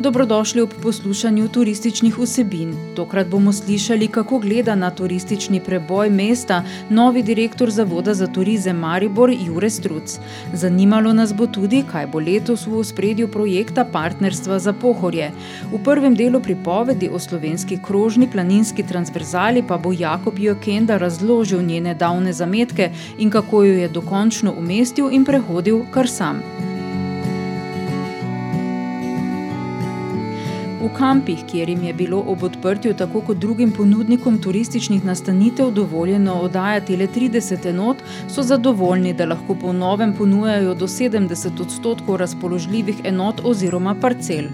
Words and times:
Dobrodošli 0.00 0.62
ob 0.62 0.70
poslušanju 0.82 1.48
turističnih 1.48 2.18
vsebin. 2.18 2.74
Tokrat 2.96 3.26
bomo 3.28 3.52
slišali, 3.52 4.08
kako 4.08 4.38
gleda 4.38 4.74
na 4.74 4.90
turistični 4.90 5.60
preboj 5.60 6.10
mesta 6.10 6.62
novi 6.90 7.22
direktor 7.22 7.70
Zavoda 7.70 8.14
za 8.14 8.26
turizem 8.26 8.76
Maribor 8.76 9.30
Jure 9.46 9.70
Struc. 9.70 10.18
Zanimalo 10.52 11.12
nas 11.12 11.34
bo 11.34 11.46
tudi, 11.46 11.82
kaj 11.92 12.06
bo 12.06 12.18
letos 12.18 12.66
v 12.66 12.78
ospredju 12.78 13.28
projekta 13.28 13.84
Partnerstva 13.84 14.58
za 14.58 14.72
pohorje. 14.72 15.30
V 15.72 15.82
prvem 15.84 16.16
delu 16.16 16.40
pripovedi 16.40 17.10
o 17.12 17.18
slovenski 17.18 17.78
krožni 17.86 18.30
planinski 18.32 18.82
transverzali 18.82 19.62
pa 19.68 19.76
bo 19.76 19.92
Jakob 19.92 20.38
Jokenda 20.38 20.96
razložil 20.96 21.62
njene 21.62 21.94
davne 21.94 22.32
zametke 22.32 22.90
in 23.18 23.30
kako 23.30 23.64
jo 23.64 23.78
je 23.84 23.88
dokončno 23.88 24.54
umestil 24.58 25.12
in 25.12 25.24
prehodil 25.24 25.84
kar 25.92 26.08
sam. 26.08 26.69
V 30.80 30.88
kampih, 30.96 31.42
kjer 31.44 31.68
jim 31.68 31.82
je 31.84 31.92
bilo 31.92 32.18
ob 32.32 32.42
odprtju 32.42 32.94
tako 32.96 33.20
kot 33.20 33.36
drugim 33.36 33.72
ponudnikom 33.72 34.38
turističnih 34.42 35.04
nastanitev 35.04 35.70
dovoljeno 35.70 36.34
oddajati 36.40 36.96
le 36.96 37.08
30 37.16 37.66
enot, 37.68 37.96
so 38.28 38.42
zadovoljni, 38.42 39.12
da 39.12 39.26
lahko 39.26 39.54
po 39.60 39.72
novem 39.72 40.14
ponujajo 40.16 40.74
do 40.74 40.86
70 40.88 41.60
odstotkov 41.60 42.16
razpoložljivih 42.16 43.02
enot 43.04 43.42
oziroma 43.44 43.94
parcel. 44.00 44.48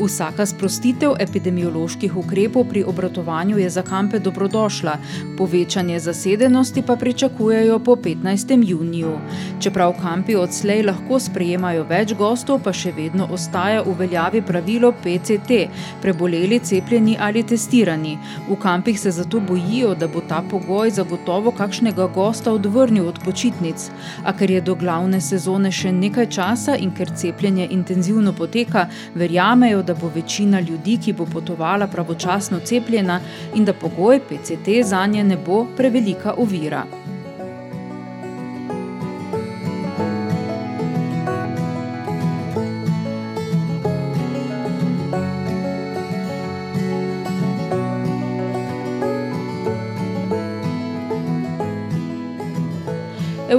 Vsaka 0.00 0.46
sprostitev 0.46 1.14
epidemioloških 1.20 2.16
ukrepov 2.16 2.68
pri 2.68 2.84
obratovanju 2.84 3.58
je 3.58 3.70
za 3.70 3.82
kampe 3.82 4.18
dobrodošla, 4.18 4.98
povečanje 5.38 6.00
zasedenosti 6.00 6.82
pa 6.82 6.96
pričakujejo 6.96 7.78
po 7.78 7.96
15. 7.96 8.68
juniju. 8.68 9.16
Čeprav 9.60 9.96
kampi 10.02 10.36
odslej 10.36 10.82
lahko 10.82 11.20
sprejemajo 11.20 11.88
več 11.88 12.14
gostov, 12.14 12.60
pa 12.64 12.72
še 12.72 12.92
vedno 12.92 13.28
ostaja 13.32 13.82
v 13.82 13.96
veljavi 14.04 14.42
pravilo 14.42 14.92
PCT 14.92 15.69
preboleli, 16.02 16.58
cepljeni 16.58 17.16
ali 17.20 17.42
testirani. 17.42 18.18
V 18.48 18.56
kampih 18.56 19.00
se 19.00 19.10
zato 19.10 19.40
bojijo, 19.40 19.94
da 19.94 20.08
bo 20.08 20.20
ta 20.28 20.42
pogoj 20.50 20.90
zagotovo 20.90 21.50
kakšnega 21.50 22.06
gosta 22.14 22.52
odvrnil 22.52 23.08
od 23.08 23.18
počitnic. 23.24 23.90
A 24.24 24.32
ker 24.32 24.50
je 24.50 24.60
do 24.60 24.74
glavne 24.74 25.20
sezone 25.20 25.72
še 25.72 25.92
nekaj 25.92 26.26
časa 26.26 26.76
in 26.76 26.94
ker 26.96 27.12
cepljenje 27.16 27.68
intenzivno 27.70 28.32
poteka, 28.32 28.86
verjamejo, 29.14 29.82
da 29.82 29.94
bo 29.94 30.10
večina 30.14 30.60
ljudi, 30.60 30.98
ki 31.04 31.12
bo 31.12 31.26
potovala 31.26 31.86
pravočasno 31.86 32.60
cepljena 32.64 33.20
in 33.54 33.64
da 33.64 33.72
pogoj 33.74 34.20
PCT 34.20 34.82
za 34.84 35.06
nje 35.06 35.24
ne 35.24 35.36
bo 35.36 35.64
prevelika 35.76 36.34
ovira. 36.36 36.84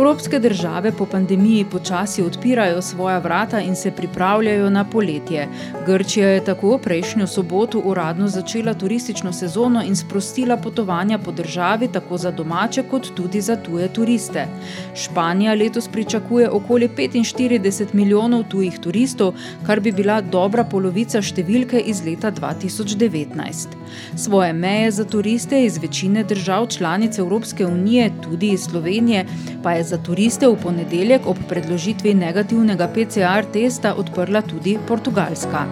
Evropske 0.01 0.39
države 0.39 0.91
po 0.97 1.05
pandemiji 1.05 1.65
počasi 1.71 2.23
odpirajo 2.23 2.81
svoja 2.81 3.17
vrata 3.17 3.59
in 3.59 3.75
se 3.75 3.91
pripravljajo 3.91 4.69
na 4.69 4.83
poletje. 4.83 5.47
Grčija 5.85 6.29
je 6.29 6.45
tako 6.45 6.77
prejšnjo 6.83 7.27
soboto 7.27 7.79
uradno 7.79 8.27
začela 8.27 8.73
turistično 8.73 9.33
sezono 9.33 9.83
in 9.83 9.95
sprostila 9.95 10.57
potovanja 10.57 11.17
po 11.17 11.31
državi 11.31 11.87
tako 11.87 12.17
za 12.17 12.31
domače 12.31 12.83
kot 12.83 13.11
tudi 13.15 13.41
za 13.41 13.55
tuje 13.55 13.93
turiste. 13.93 14.47
Španija 14.95 15.53
letos 15.53 15.87
pričakuje 15.87 16.49
okoli 16.49 16.89
45 16.97 17.93
milijonov 17.93 18.43
tujih 18.49 18.79
turistov, 18.79 19.33
kar 19.65 19.79
bi 19.79 19.91
bila 19.91 20.21
dobra 20.21 20.63
polovica 20.63 21.21
številke 21.21 21.79
iz 21.79 22.01
leta 22.05 22.31
2019. 22.31 23.77
Svoje 24.15 24.53
meje 24.53 24.91
za 24.91 25.05
turiste 25.05 25.65
iz 25.65 25.77
večine 25.77 26.23
držav 26.23 26.67
članic 26.67 27.19
Evropske 27.19 27.65
unije, 27.65 28.11
tudi 28.21 28.49
iz 28.49 28.65
Slovenije, 28.65 29.25
pa 29.63 29.71
je 29.71 29.90
za 29.91 29.99
turiste 29.99 30.47
v 30.47 30.55
ponedeljek 30.63 31.27
ob 31.27 31.41
predložitvi 31.49 32.13
negativnega 32.15 32.87
PCR 32.95 33.49
testa 33.53 33.95
odprla 33.99 34.41
tudi 34.41 34.77
Portugalska. 34.87 35.67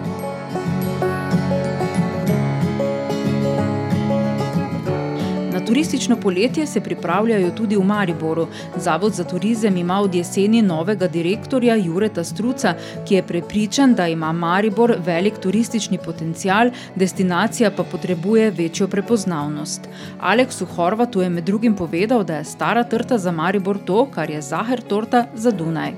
Turistično 5.70 6.16
poletje 6.16 6.66
se 6.66 6.80
pripravljajo 6.80 7.50
tudi 7.50 7.76
v 7.76 7.84
Mariboru. 7.84 8.46
Zavod 8.76 9.12
za 9.12 9.24
turizem 9.24 9.76
ima 9.76 10.00
od 10.00 10.14
jeseni 10.14 10.62
novega 10.62 11.08
direktorja 11.08 11.76
Jureta 11.76 12.24
Struca, 12.24 12.74
ki 13.08 13.14
je 13.14 13.22
prepričan, 13.22 13.94
da 13.94 14.08
ima 14.08 14.32
Maribor 14.32 14.94
velik 14.98 15.38
turistični 15.38 15.98
potencial, 16.04 16.70
destinacija 16.94 17.70
pa 17.70 17.84
potrebuje 17.84 18.50
večjo 18.50 18.88
prepoznavnost. 18.88 19.88
Aleksu 20.20 20.66
Horvatu 20.66 21.22
je 21.22 21.30
med 21.30 21.44
drugim 21.44 21.76
povedal, 21.76 22.24
da 22.24 22.36
je 22.36 22.44
stara 22.44 22.84
trta 22.84 23.18
za 23.18 23.30
Maribor 23.30 23.78
to, 23.84 24.08
kar 24.10 24.30
je 24.30 24.42
Zaher 24.42 24.82
torta 24.82 25.26
za 25.34 25.50
Dunaj. 25.50 25.92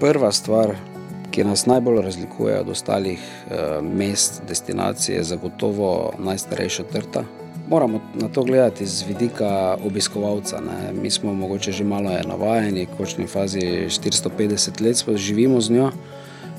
Prva 0.00 0.32
stvar, 0.32 0.76
ki 1.30 1.44
nas 1.44 1.66
najbolj 1.66 2.02
razlikuje 2.02 2.60
od 2.60 2.68
ostalih 2.68 3.18
eh, 3.20 3.80
mest, 3.82 4.42
destinacij, 4.48 5.14
je 5.14 5.22
zagotovo 5.34 6.12
najstarejša 6.18 6.82
trta 6.92 7.24
moramo 7.72 8.00
na 8.14 8.28
to 8.28 8.42
gledati 8.42 8.86
z 8.86 9.04
vidika 9.08 9.76
obiskovalca. 9.86 10.60
Ne. 10.60 10.92
Mi 11.02 11.10
smo 11.10 11.34
mogoče 11.34 11.72
že 11.72 11.84
malo 11.84 12.10
navajeni, 12.28 12.84
v 12.86 12.96
končni 12.96 13.26
fazi 13.26 13.60
450 13.88 14.82
let 14.82 15.18
živimo 15.18 15.60
z 15.60 15.70
njo. 15.70 15.90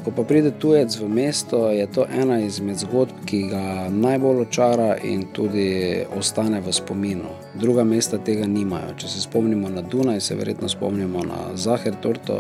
Ko 0.04 0.12
pa 0.12 0.24
pride 0.24 0.52
tujec 0.52 1.00
v 1.00 1.08
mesto, 1.10 1.70
je 1.70 1.88
to 1.88 2.06
ena 2.12 2.40
izmed 2.40 2.78
zgodb, 2.78 3.14
ki 3.26 3.44
ga 3.48 3.88
najbolj 3.90 4.42
očara 4.42 4.98
in 4.98 5.24
tudi 5.32 6.04
ostane 6.18 6.60
v 6.62 6.74
spominu. 6.74 7.30
Druga 7.54 7.84
mesta 7.84 8.18
tega 8.18 8.48
nimajo. 8.48 8.98
Če 8.98 9.08
se 9.08 9.22
spomnimo 9.22 9.70
na 9.70 9.82
Dunaj, 9.82 10.20
se 10.20 10.36
verjetno 10.36 10.70
spomnimo 10.70 11.24
na 11.24 11.56
Zahir, 11.56 11.96
Torto 12.02 12.36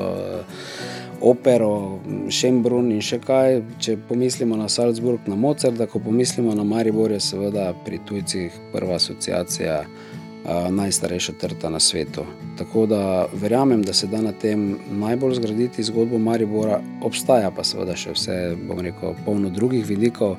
opero, 1.23 1.99
Šembrun 2.29 2.91
in 2.91 3.01
še 3.01 3.19
kaj. 3.23 3.61
Če 3.81 3.97
pomislimo 4.09 4.57
na 4.59 4.69
Salzburg, 4.69 5.27
na 5.31 5.37
Mozart, 5.39 5.79
ko 5.91 6.01
pomislimo 6.03 6.55
na 6.55 6.65
Maribor, 6.67 7.11
je 7.11 7.21
seveda 7.23 7.71
pri 7.85 8.01
tujcih 8.07 8.59
prva 8.73 8.99
asociacija 8.99 9.83
najstarejša 10.69 11.33
trta 11.39 11.69
na 11.69 11.79
svetu. 11.79 12.25
Tako 12.57 12.85
da 12.85 13.25
verjamem, 13.33 13.81
da 13.81 13.93
se 13.93 14.07
da 14.07 14.21
na 14.21 14.31
tem 14.31 14.77
najbolj 14.91 15.37
zgraditi 15.39 15.83
zgodbo 15.83 16.19
Maribora, 16.19 16.81
obstaja 17.01 17.51
pa 17.55 17.63
seveda 17.63 17.95
še 17.95 18.11
vse, 18.11 18.37
bom 18.67 18.81
rekel, 18.83 19.15
polno 19.25 19.49
drugih 19.49 19.85
vidikov. 19.87 20.35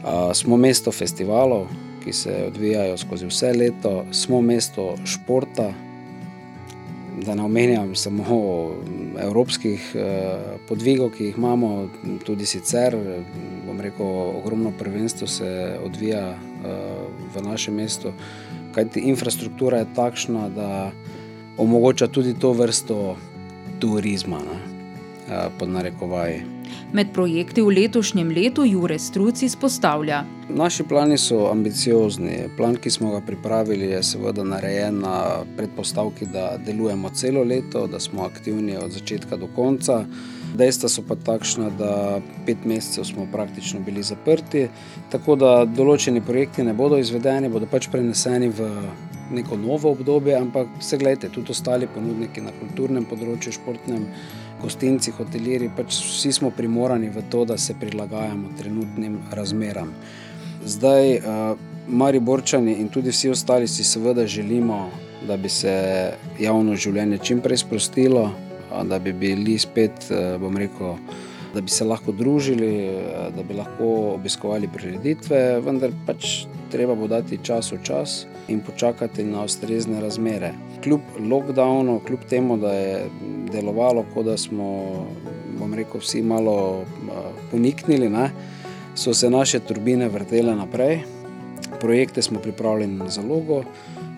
Uh, 0.00 0.30
smo 0.32 0.56
mesto 0.56 0.92
festivalov, 0.92 1.66
ki 2.04 2.12
se 2.12 2.36
odvijajo 2.46 2.96
skozi 2.96 3.26
vse 3.28 3.52
leto, 3.52 4.04
smo 4.16 4.40
mesto 4.40 4.94
športa, 5.04 5.72
da 7.24 7.34
ne 7.34 7.42
omenjam 7.42 7.94
samo 7.94 8.70
evropskih 9.20 9.92
eh, 9.94 10.38
podvigov, 10.68 11.10
ki 11.16 11.24
jih 11.24 11.38
imamo, 11.38 11.88
tudi 12.24 12.46
sicer, 12.46 12.96
bom 13.66 13.80
rekel, 13.80 14.06
ogromno 14.40 14.72
prvenstvo 14.78 15.26
se 15.26 15.78
odvija 15.84 16.22
eh, 16.30 16.38
v 17.34 17.42
našem 17.42 17.74
mestu, 17.74 18.12
kajti 18.74 19.00
infrastruktura 19.00 19.78
je 19.78 19.92
takšna, 19.94 20.48
da 20.48 20.90
omogoča 21.58 22.08
tudi 22.08 22.34
to 22.38 22.52
vrsto 22.52 23.16
turizma, 23.78 24.38
ne, 24.38 24.58
eh, 25.28 25.48
pod 25.58 25.68
narekovaji. 25.68 26.59
Med 26.92 27.12
projekti 27.14 27.62
v 27.62 27.74
letošnjem 27.76 28.30
letu 28.34 28.64
Jure 28.66 28.98
Struc 28.98 29.42
izpostavlja. 29.42 30.24
Naši 30.48 30.82
plani 30.82 31.18
so 31.18 31.44
ambiciozni. 31.50 32.48
Plan, 32.56 32.76
ki 32.76 32.90
smo 32.90 33.12
ga 33.12 33.20
pripravili, 33.26 33.86
je 33.92 34.02
seveda 34.02 34.44
narejen 34.44 34.98
na 34.98 35.44
predpostavki, 35.56 36.26
da 36.26 36.56
delujemo 36.66 37.10
celo 37.14 37.44
leto, 37.44 37.86
da 37.86 38.00
smo 38.00 38.24
aktivni 38.26 38.76
od 38.76 38.90
začetka 38.90 39.36
do 39.36 39.48
konca. 39.54 40.04
Dejstva 40.56 40.88
so 40.88 41.04
pa 41.06 41.14
takšna, 41.14 41.70
da 41.78 42.20
pet 42.46 42.64
mesecev 42.64 43.04
smo 43.04 43.26
praktično 43.32 43.80
bili 43.86 44.02
zaprti, 44.02 44.66
tako 45.12 45.36
da 45.38 45.52
določeni 45.64 46.20
projekti 46.26 46.66
ne 46.66 46.74
bodo 46.74 46.98
izvedeni, 46.98 47.48
bodo 47.48 47.70
pač 47.70 47.86
preneseni 47.92 48.50
v 48.50 48.66
neko 49.30 49.56
novo 49.56 49.90
obdobje, 49.90 50.36
ampak 50.36 50.68
vse 50.78 50.98
gledajte, 50.98 51.28
tudi 51.34 51.52
ostali 51.54 51.88
ponudniki 51.94 52.42
na 52.44 52.52
kulturnem 52.60 53.06
področju, 53.08 53.54
športnem, 53.56 54.06
gostinci, 54.62 55.14
hotelirji, 55.16 55.70
pač 55.76 55.96
vsi 56.04 56.32
smo 56.36 56.50
primorani 56.50 57.08
v 57.10 57.22
to, 57.32 57.44
da 57.48 57.56
se 57.58 57.74
prilagajamo 57.80 58.52
trenutnim 58.58 59.18
razmeram. 59.32 59.94
Zdaj, 60.66 61.14
uh, 61.18 61.68
Mari 61.90 62.20
Borčani 62.20 62.76
in 62.80 62.88
tudi 62.88 63.10
vsi 63.10 63.30
ostali 63.30 63.68
si 63.68 63.84
seveda 63.84 64.26
želimo, 64.26 64.90
da 65.26 65.36
bi 65.36 65.48
se 65.48 65.72
javno 66.38 66.76
življenje 66.76 67.18
čim 67.18 67.40
prej 67.40 67.64
sprostilo, 67.64 68.30
da 68.86 68.98
bi 68.98 69.12
bili 69.12 69.58
spet, 69.58 70.06
bom 70.40 70.56
rekel, 70.56 70.94
da 71.54 71.60
bi 71.60 71.70
se 71.70 71.84
lahko 71.84 72.12
družili, 72.12 72.70
da 73.36 73.42
bi 73.42 73.54
lahko 73.54 73.90
obiskovali 74.14 74.68
prireditve, 74.70 75.60
vendar 75.64 75.94
pač 76.06 76.44
treba 76.70 76.94
bo 76.94 77.08
dati 77.10 77.40
čas 77.42 77.72
v 77.72 77.80
čas 77.82 78.24
in 78.48 78.60
počakati 78.60 79.24
na 79.24 79.44
ustrezne 79.44 80.00
razmere. 80.00 80.52
Kljub 80.84 81.18
lockdownu, 81.18 82.00
kljub 82.06 82.26
temu, 82.30 82.56
da 82.56 82.72
je 82.74 83.04
delovalo, 83.52 84.04
kot 84.14 84.30
da 84.30 84.36
smo, 84.38 84.70
bom 85.58 85.74
rekel, 85.74 86.00
vsi 86.00 86.22
malo 86.22 86.84
poniknili, 87.50 88.08
ne, 88.08 88.30
so 88.94 89.14
se 89.14 89.30
naše 89.30 89.60
turbine 89.60 90.08
vrtele 90.08 90.54
naprej 90.54 91.02
projekte 91.80 92.22
smo 92.22 92.38
pripravljeni 92.38 92.96
na 92.96 93.08
zalogo. 93.08 93.62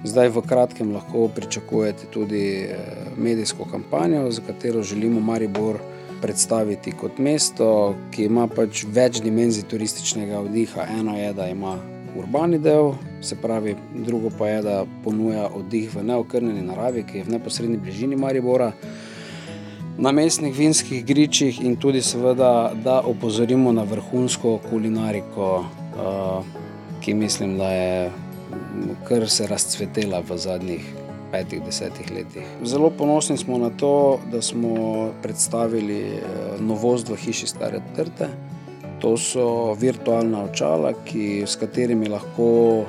Zdaj 0.04 0.28
v 0.28 0.42
kratkem 0.46 0.92
lahko 0.94 1.28
pričakujete 1.28 2.06
tudi 2.10 2.62
eh, 2.62 2.76
medijsko 3.16 3.64
kampanjo, 3.70 4.30
za 4.30 4.42
katero 4.46 4.82
želimo 4.82 5.20
Maribor 5.20 5.78
predstaviti 6.22 6.92
kot 6.92 7.18
mesto, 7.18 7.94
ki 8.14 8.28
ima 8.30 8.46
pač 8.46 8.84
več 8.88 9.20
dimenzij 9.24 9.66
turističnega 9.70 10.40
vdiha. 10.46 10.86
Eno 10.98 11.16
je, 11.18 11.32
da 11.34 11.48
ima 11.50 11.76
urbani 12.16 12.58
del, 12.62 12.92
se 13.24 13.36
pravi, 13.42 13.74
drugo 14.06 14.30
pa 14.38 14.48
je, 14.48 14.62
da 14.62 14.76
ponuja 15.04 15.48
oddih 15.54 15.90
v 15.94 16.04
neokrnjeni 16.12 16.62
naravi, 16.66 17.04
ki 17.08 17.18
je 17.18 17.26
v 17.28 17.36
neposrednji 17.36 17.80
bližini 17.82 18.16
Maribora. 18.16 18.72
Na 19.98 20.12
mestnih 20.12 20.54
vinskih 20.56 21.04
gričih, 21.04 21.60
in 21.64 21.76
tudi, 21.76 22.00
seveda, 22.02 22.72
da 22.84 23.00
opozorimo 23.06 23.72
na 23.72 23.84
vrhunsko 23.88 24.58
kulinariko, 24.70 25.52
uh, 25.92 26.44
ki 27.04 27.14
mislim, 27.14 27.58
da 27.58 27.70
je 27.72 28.10
kar 29.08 29.28
se 29.28 29.46
razcvetela 29.46 30.22
v 30.28 30.38
zadnjih 30.38 31.01
petih, 31.32 31.62
desetih 31.64 32.12
letih. 32.12 32.46
Zelo 32.64 32.90
ponosni 32.90 33.36
smo 33.40 33.58
na 33.58 33.70
to, 33.70 34.20
da 34.32 34.42
smo 34.42 35.10
predstavili 35.22 36.00
eh, 36.00 36.20
novost 36.60 37.08
v 37.08 37.16
hiši 37.16 37.46
Stare 37.46 37.80
Trte. 37.96 38.28
To 39.02 39.16
so 39.18 39.74
virtualna 39.74 40.44
očala, 40.44 40.92
ki, 41.04 41.42
s 41.46 41.58
katerimi 41.58 42.06
lahko 42.08 42.84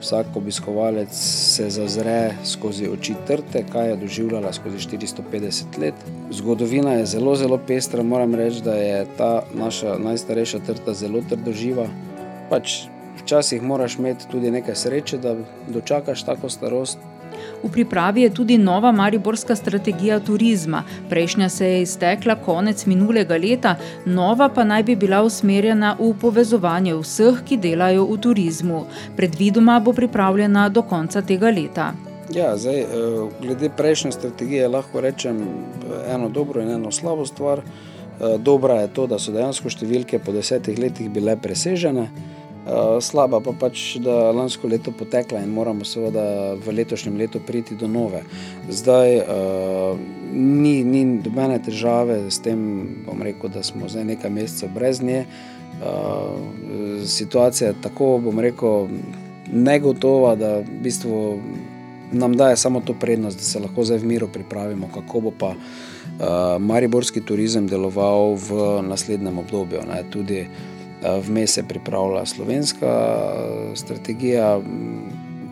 vsak 0.00 0.36
obiskovalec 0.36 1.12
se 1.12 1.66
zazre 1.70 2.34
skozi 2.44 2.88
oči 2.88 3.14
trte, 3.26 3.64
kaj 3.72 3.90
je 3.90 3.96
doživljala 3.96 4.52
skozi 4.52 4.78
450 4.88 5.78
let. 5.78 5.94
Zgodovina 6.30 6.92
je 6.92 7.06
zelo, 7.06 7.34
zelo 7.36 7.58
pestra. 7.66 8.02
Moram 8.02 8.34
reči, 8.34 8.62
da 8.64 8.74
je 8.74 9.04
ta 9.18 9.42
naša 9.54 9.98
najstarejša 9.98 10.62
trta 10.66 10.94
zelo 10.94 11.20
trdoživa. 11.28 11.86
Pač 12.50 12.80
Včasih 13.20 13.62
moraš 13.62 13.98
imeti 13.98 14.28
tudi 14.30 14.50
nekaj 14.50 14.74
sreče, 14.74 15.18
da 15.18 15.34
dočakaš 15.68 16.22
tako 16.24 16.48
starost. 16.48 16.98
V 17.62 17.70
pripravi 17.72 18.22
je 18.22 18.34
tudi 18.34 18.58
nova 18.58 18.92
mariborska 18.92 19.56
strategija 19.56 20.20
turizma. 20.20 20.84
Prejšnja 21.08 21.48
se 21.48 21.66
je 21.66 21.82
iztekla 21.82 22.34
konec 22.34 22.86
minulega 22.86 23.36
leta, 23.36 23.76
nova 24.06 24.48
pa 24.48 24.64
naj 24.64 24.82
bi 24.82 24.96
bila 24.96 25.22
usmerjena 25.22 25.96
v 25.98 26.12
povezovanje 26.20 26.94
vseh, 26.94 27.42
ki 27.44 27.56
delajo 27.56 28.06
v 28.10 28.20
turizmu. 28.20 28.84
Predvidoma 29.16 29.80
bo 29.80 29.92
pripravljena 29.92 30.68
do 30.68 30.82
konca 30.82 31.22
tega 31.22 31.50
leta. 31.50 31.92
Ja, 32.34 32.56
zdaj, 32.56 32.80
eh, 32.80 32.86
glede 33.42 33.70
prejšnje 33.76 34.12
strategije 34.12 34.68
lahko 34.68 35.00
rečem 35.00 35.40
eh, 35.42 36.14
eno 36.14 36.28
dobro 36.28 36.62
in 36.62 36.70
eno 36.70 36.90
slabo 36.90 37.26
stvar. 37.26 37.58
Eh, 37.58 38.38
dobra 38.38 38.74
je 38.74 38.88
to, 38.88 39.06
da 39.06 39.18
so 39.18 39.32
dejansko 39.32 39.70
številke 39.70 40.18
po 40.18 40.32
desetih 40.32 40.78
letih 40.78 41.10
bile 41.10 41.36
presežene. 41.36 42.08
Eh, 42.60 43.00
slaba 43.00 43.40
pa 43.40 43.54
pač, 43.56 43.96
da 44.04 44.30
lansko 44.36 44.68
leto 44.68 44.92
potekla 44.92 45.40
in 45.40 45.48
moramo 45.48 45.84
seveda 45.84 46.52
v 46.60 46.74
letošnjem 46.76 47.16
letu 47.16 47.40
priti 47.40 47.74
do 47.74 47.88
nove. 47.88 48.20
Zdaj 48.68 49.16
uh, 49.16 49.96
ni, 50.32 50.84
ni 50.84 51.00
dobene 51.24 51.56
težave 51.64 52.28
s 52.30 52.36
tem, 52.44 52.60
bom 53.06 53.22
rekel, 53.24 53.48
da 53.48 53.62
smo 53.64 53.88
zdaj 53.88 54.04
nekaj 54.12 54.30
mesecev 54.30 54.74
brez 54.76 55.00
nje. 55.00 55.24
Uh, 55.80 57.00
situacija 57.08 57.70
je 57.70 57.78
tako, 57.80 58.18
bom 58.28 58.38
rekel, 58.44 58.92
negotova, 59.48 60.34
da 60.36 60.58
v 60.60 60.82
bistvu 60.84 61.40
nam 62.12 62.36
daje 62.36 62.58
samo 62.60 62.84
to 62.84 62.92
prednost, 62.92 63.40
da 63.40 63.44
se 63.44 63.62
lahko 63.62 63.86
zdaj 63.88 64.02
v 64.04 64.10
miru 64.12 64.28
pripravimo, 64.28 64.90
kako 64.94 65.20
bo 65.20 65.32
pa 65.32 65.54
uh, 65.56 66.60
mariborski 66.60 67.24
turizem 67.24 67.70
deloval 67.72 68.36
v 68.36 68.68
naslednjem 68.84 69.40
obdobju. 69.40 69.86
Ne, 69.88 70.04
tudi, 70.12 70.44
uh, 70.44 70.79
Vmes 71.02 71.50
se 71.50 71.62
pripravlja 71.62 72.26
slovenska 72.26 72.86
eh, 72.86 73.76
strategija, 73.76 74.60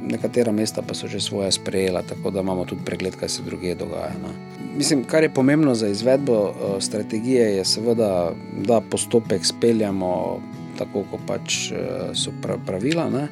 nekatera 0.09 0.53
mesta 0.53 0.83
pa 0.83 0.95
so 0.95 1.09
že 1.09 1.21
svoje 1.21 1.53
sprejela, 1.53 2.03
tako 2.03 2.31
da 2.31 2.41
imamo 2.41 2.65
tudi 2.65 2.85
pregled, 2.85 3.17
kaj 3.17 3.29
se 3.29 3.43
druge 3.43 3.75
dogaja. 3.75 4.13
No. 4.23 4.29
Mislim, 4.77 5.05
kar 5.05 5.23
je 5.23 5.35
pomembno 5.35 5.75
za 5.75 5.89
izvedbo 5.89 6.35
eh, 6.35 6.81
strategije, 6.81 7.57
je 7.57 7.65
seveda, 7.65 8.33
da 8.67 8.81
postopek 8.81 9.45
speljamo 9.45 10.41
tako, 10.79 11.05
kot 11.11 11.21
pač 11.27 11.73
eh, 11.73 11.77
so 12.15 12.33
pravila. 12.67 13.11
Ne. 13.11 13.29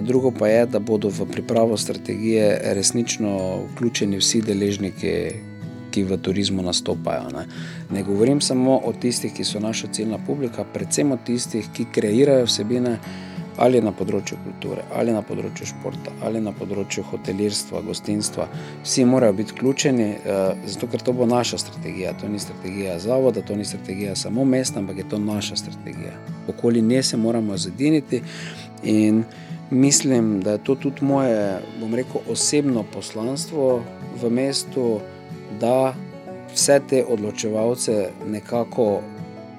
Drugo 0.00 0.30
pa 0.30 0.48
je, 0.48 0.66
da 0.66 0.78
bodo 0.78 1.10
v 1.12 1.26
pripravo 1.28 1.76
strategije 1.76 2.60
resnično 2.72 3.58
vključeni 3.72 4.16
vsi 4.16 4.40
deležniki, 4.40 5.12
ki 5.94 6.02
v 6.08 6.18
turizmu 6.18 6.62
nastopajo. 6.62 7.28
Ne. 7.34 7.44
ne 7.90 8.02
govorim 8.02 8.40
samo 8.42 8.80
o 8.84 8.92
tistih, 8.92 9.34
ki 9.34 9.46
so 9.46 9.62
naša 9.62 9.92
ciljna 9.94 10.18
publika, 10.26 10.64
predvsem 10.74 11.12
o 11.14 11.20
tistih, 11.26 11.70
ki 11.74 11.86
kreirajo 11.94 12.50
vsebine 12.50 12.98
ali 13.62 13.78
na 13.82 13.92
področju 13.94 14.38
kulture, 14.42 14.82
ali 14.98 15.12
na 15.14 15.20
področju 15.22 15.68
športa, 15.70 16.12
ali 16.26 16.40
na 16.42 16.50
področju 16.56 17.04
hotelirstva, 17.10 17.84
gostinstva. 17.86 18.48
Vsi 18.82 19.04
morajo 19.06 19.36
biti 19.38 19.54
vključeni, 19.54 20.08
eh, 20.10 20.66
zato 20.66 20.88
ker 20.90 21.04
to 21.06 21.12
bo 21.12 21.26
naša 21.26 21.58
strategija. 21.62 22.16
To 22.20 22.28
ni 22.28 22.42
strategija 22.42 22.98
zavoda, 22.98 23.42
to 23.42 23.56
ni 23.56 23.64
strategija 23.64 24.16
samo 24.16 24.44
mesta, 24.44 24.80
ampak 24.80 24.98
je 24.98 25.08
to 25.08 25.18
naša 25.18 25.56
strategija. 25.56 26.18
Okoli 26.48 26.82
nje 26.82 27.02
se 27.02 27.16
moramo 27.16 27.56
zediniti 27.56 28.22
in 28.82 29.24
mislim, 29.70 30.40
da 30.40 30.52
je 30.52 30.64
to 30.64 30.74
tudi 30.74 31.04
moje, 31.04 31.60
bom 31.80 31.94
rekel, 31.94 32.20
osebno 32.30 32.84
poslanstvo 32.92 33.82
v 34.22 34.30
mestu 34.30 35.00
da 35.60 35.94
vse 36.54 36.80
te 36.88 37.04
odločevalce 37.08 38.08
nekako 38.26 39.00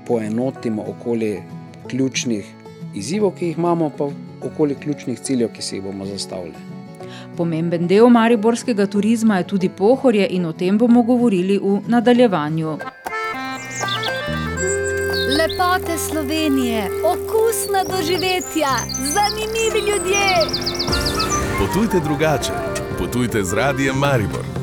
poenotimo 0.07 0.83
okoli 0.87 1.41
ključnih 1.87 2.53
izzivov, 2.95 3.31
ki 3.39 3.47
jih 3.47 3.57
imamo, 3.57 3.89
pa 3.97 4.09
okoli 4.47 4.75
ključnih 4.75 5.19
ciljev, 5.19 5.51
ki 5.53 5.61
si 5.61 5.75
jih 5.75 5.83
bomo 5.83 6.05
zastavili. 6.05 6.55
Pomemben 7.37 7.87
del 7.87 8.09
mariborskega 8.09 8.85
turizma 8.85 9.37
je 9.37 9.47
tudi 9.47 9.69
pohorje, 9.69 10.27
in 10.29 10.45
o 10.45 10.53
tem 10.53 10.77
bomo 10.77 11.03
govorili 11.03 11.57
v 11.57 11.79
nadaljevanju. 11.87 12.77
Lepote 15.37 15.97
Slovenije, 15.97 16.87
okusna 17.03 17.83
doživetja, 17.97 18.69
zanimivi 19.13 19.79
ljudje. 19.89 20.25
Potujte 21.59 21.99
drugače, 21.99 22.51
potujte 22.99 23.43
z 23.43 23.53
radijem 23.53 23.95
Maribor. 23.95 24.54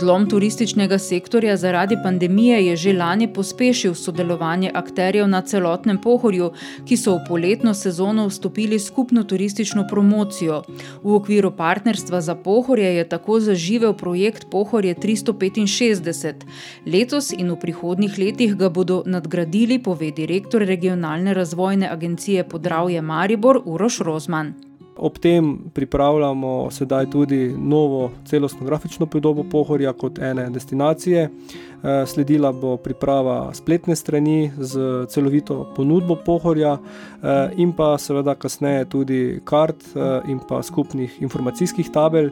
Zlom 0.00 0.28
turističnega 0.30 0.98
sektorja 0.98 1.56
zaradi 1.56 1.96
pandemije 2.02 2.66
je 2.66 2.76
že 2.76 2.92
lani 2.92 3.26
pospešil 3.32 3.94
sodelovanje 3.94 4.70
akterjev 4.74 5.26
na 5.28 5.42
celotnem 5.42 5.98
pohorju, 6.00 6.52
ki 6.88 6.96
so 6.96 7.16
v 7.16 7.26
poletno 7.28 7.74
sezono 7.74 8.24
vstopili 8.28 8.78
skupno 8.78 9.24
turistično 9.24 9.84
promocijo. 9.90 10.62
V 11.02 11.14
okviru 11.14 11.50
partnerstva 11.56 12.20
za 12.20 12.34
pohorje 12.34 12.94
je 12.96 13.08
tako 13.08 13.40
zaživel 13.40 13.92
projekt 13.92 14.46
Pohorje 14.50 14.94
365. 14.94 16.48
Letos 16.86 17.32
in 17.32 17.52
v 17.52 17.58
prihodnjih 17.60 18.18
letih 18.18 18.56
ga 18.56 18.68
bodo 18.68 19.02
nadgradili, 19.06 19.82
pove 19.82 20.10
direktor 20.10 20.62
regionalne 20.62 21.34
razvojne 21.34 21.92
agencije 21.92 22.48
Podravje 22.48 23.02
Maribor 23.02 23.62
Uroš 23.64 23.98
Rozman. 23.98 24.69
Ob 25.00 25.18
tem 25.18 25.58
pripravljamo 25.74 26.70
sedaj 26.70 27.10
tudi 27.10 27.54
novo 27.58 28.10
celostno 28.24 28.66
grafično 28.66 29.06
podobo 29.06 29.44
Pohorja 29.50 29.92
kot 29.92 30.18
ene 30.18 30.50
destinacije. 30.50 31.30
Eh, 31.82 32.06
sledila 32.06 32.52
bo 32.52 32.76
priprava 32.76 33.54
spletne 33.54 33.96
strani 33.96 34.50
z 34.58 35.06
celovito 35.08 35.72
ponudbo 35.76 36.16
Pohorja 36.26 36.74
eh, 36.76 37.50
in 37.56 37.72
pa 37.72 37.98
seveda 37.98 38.34
kasneje 38.34 38.84
tudi 38.84 39.40
kart 39.44 39.80
eh, 39.96 40.28
in 40.28 40.38
pa 40.48 40.62
skupnih 40.62 41.22
informacijskih 41.22 41.88
tabel, 41.92 42.30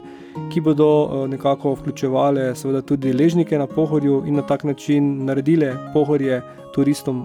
ki 0.52 0.60
bodo 0.60 1.26
nekako 1.28 1.72
vključevale 1.80 2.54
seveda 2.54 2.82
tudi 2.82 3.12
ležnike 3.12 3.58
na 3.58 3.66
Pohorju 3.66 4.22
in 4.26 4.36
na 4.36 4.42
tak 4.42 4.64
način 4.64 5.24
naredile 5.24 5.72
Pohorje 5.94 6.42
turistom 6.74 7.24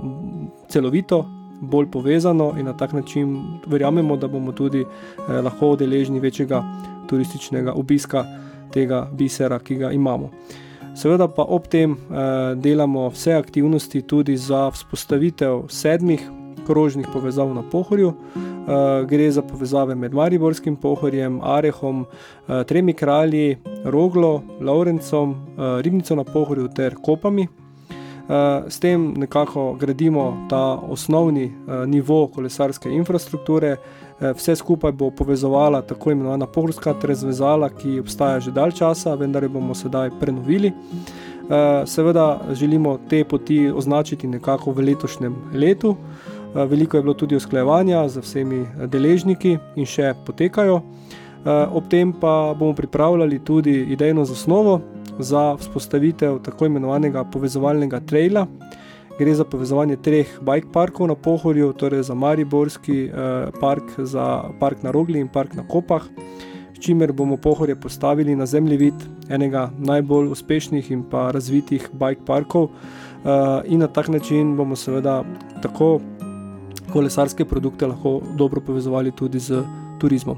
celovito, 0.70 1.26
bolj 1.62 1.92
povezano 1.92 2.54
in 2.60 2.66
na 2.66 2.74
tak 2.78 2.94
način 2.94 3.44
verjamemo, 3.68 4.18
da 4.18 4.28
bomo 4.28 4.52
tudi 4.52 4.82
eh, 4.82 5.42
lahko 5.42 5.76
deležni 5.76 6.20
večjega 6.20 6.64
turističnega 7.10 7.74
obiska 7.74 8.26
tega 8.74 9.08
bisera, 9.12 9.60
ki 9.60 9.76
ga 9.76 9.92
imamo. 9.92 10.30
Seveda 10.96 11.28
pa 11.28 11.44
ob 11.44 11.68
tem 11.68 11.92
eh, 11.92 12.56
delamo 12.56 13.10
vse 13.10 13.34
aktivnosti 13.34 14.02
tudi 14.02 14.38
za 14.38 14.70
vzpostavitev 14.72 15.68
sedmih 15.70 16.30
krožnih 16.68 17.08
povezav 17.14 17.54
na 17.56 17.64
Pohorju. 17.72 18.14
Uh, 18.64 19.08
gre 19.08 19.32
za 19.32 19.42
povezave 19.42 19.96
med 19.96 20.14
Mariborskim 20.14 20.76
pohorjem, 20.76 21.42
Arehom, 21.44 22.06
uh, 22.48 22.64
Tremi 22.64 22.94
kralji, 22.94 23.58
Roglo, 23.84 24.42
Laurencom, 24.62 25.32
uh, 25.32 25.82
Ribnico 25.82 26.16
na 26.16 26.24
pohorju 26.24 26.68
ter 26.68 26.96
Kopami. 26.96 27.48
Uh, 28.24 28.70
s 28.72 28.80
tem 28.80 29.14
nekako 29.18 29.74
gradimo 29.80 30.48
ta 30.50 30.80
osnovni 30.90 31.46
uh, 31.46 31.86
nivo 31.88 32.28
kolesarske 32.28 32.90
infrastrukture. 32.90 33.76
Uh, 33.76 34.32
vse 34.38 34.56
skupaj 34.56 34.92
bo 34.92 35.10
povezovala 35.12 35.82
tako 35.82 36.12
imenovana 36.12 36.48
pohorska 36.48 36.94
trezvezala, 36.94 37.70
ki 37.70 38.00
obstaja 38.00 38.40
že 38.40 38.52
dalj 38.52 38.72
časa, 38.72 39.16
vendar 39.16 39.44
jo 39.44 39.50
bomo 39.50 39.76
sedaj 39.76 40.10
prenovili. 40.20 40.72
Seveda 41.86 42.40
želimo 42.52 42.98
te 43.10 43.24
poti 43.24 43.72
označiti 43.72 44.28
nekako 44.28 44.72
v 44.72 44.80
letošnjem 44.80 45.36
letu. 45.54 45.96
Veliko 46.54 46.98
je 46.98 47.04
bilo 47.04 47.14
tudi 47.14 47.36
usklajevanja 47.36 48.08
z 48.10 48.22
vsemi 48.24 48.66
deležniki 48.88 49.58
in 49.76 49.86
še 49.86 50.14
potekajo. 50.26 50.80
Ob 51.76 51.90
tem 51.92 52.14
pa 52.14 52.56
bomo 52.60 52.74
pripravljali 52.74 53.40
tudi 53.44 53.74
idejno 53.92 54.26
zasnovo 54.26 54.80
za 55.20 55.56
vzpostavitev 55.56 56.40
tako 56.44 56.66
imenovanega 56.66 57.24
povezovalnega 57.24 58.00
traila. 58.00 58.48
Gre 59.20 59.36
za 59.36 59.46
povezovanje 59.46 59.96
treh 60.02 60.30
bike 60.42 60.72
parkov 60.74 61.08
na 61.08 61.16
Pohorju, 61.16 61.74
torej 61.74 62.04
za 62.04 62.14
Mariborski 62.14 63.06
eh, 63.06 63.52
park, 63.62 63.94
za 63.98 64.44
park 64.60 64.84
na 64.84 64.92
Rogli 64.92 65.20
in 65.20 65.28
park 65.28 65.54
na 65.54 65.68
Kopah, 65.68 66.08
s 66.74 66.80
čimer 66.80 67.12
bomo 67.12 67.38
Pohorje 67.38 67.76
postavili 67.76 68.36
na 68.36 68.46
zemljevid 68.46 68.94
enega 69.30 69.70
najbolj 69.78 70.32
uspešnih 70.34 70.92
in 70.92 71.04
pa 71.10 71.32
razvitih 71.32 71.90
bike 71.94 72.26
parkov 72.26 72.70
eh, 72.70 73.62
in 73.66 73.80
na 73.80 73.88
tak 73.88 74.08
način 74.08 74.58
bomo 74.58 74.76
seveda 74.76 75.24
tako 75.62 76.00
kolesarske 76.94 77.46
produkte 77.46 77.88
lahko 77.88 78.22
dobro 78.38 78.62
povezovali 78.62 79.12
tudi 79.12 79.40
z 79.40 79.64
turizmom. 80.00 80.38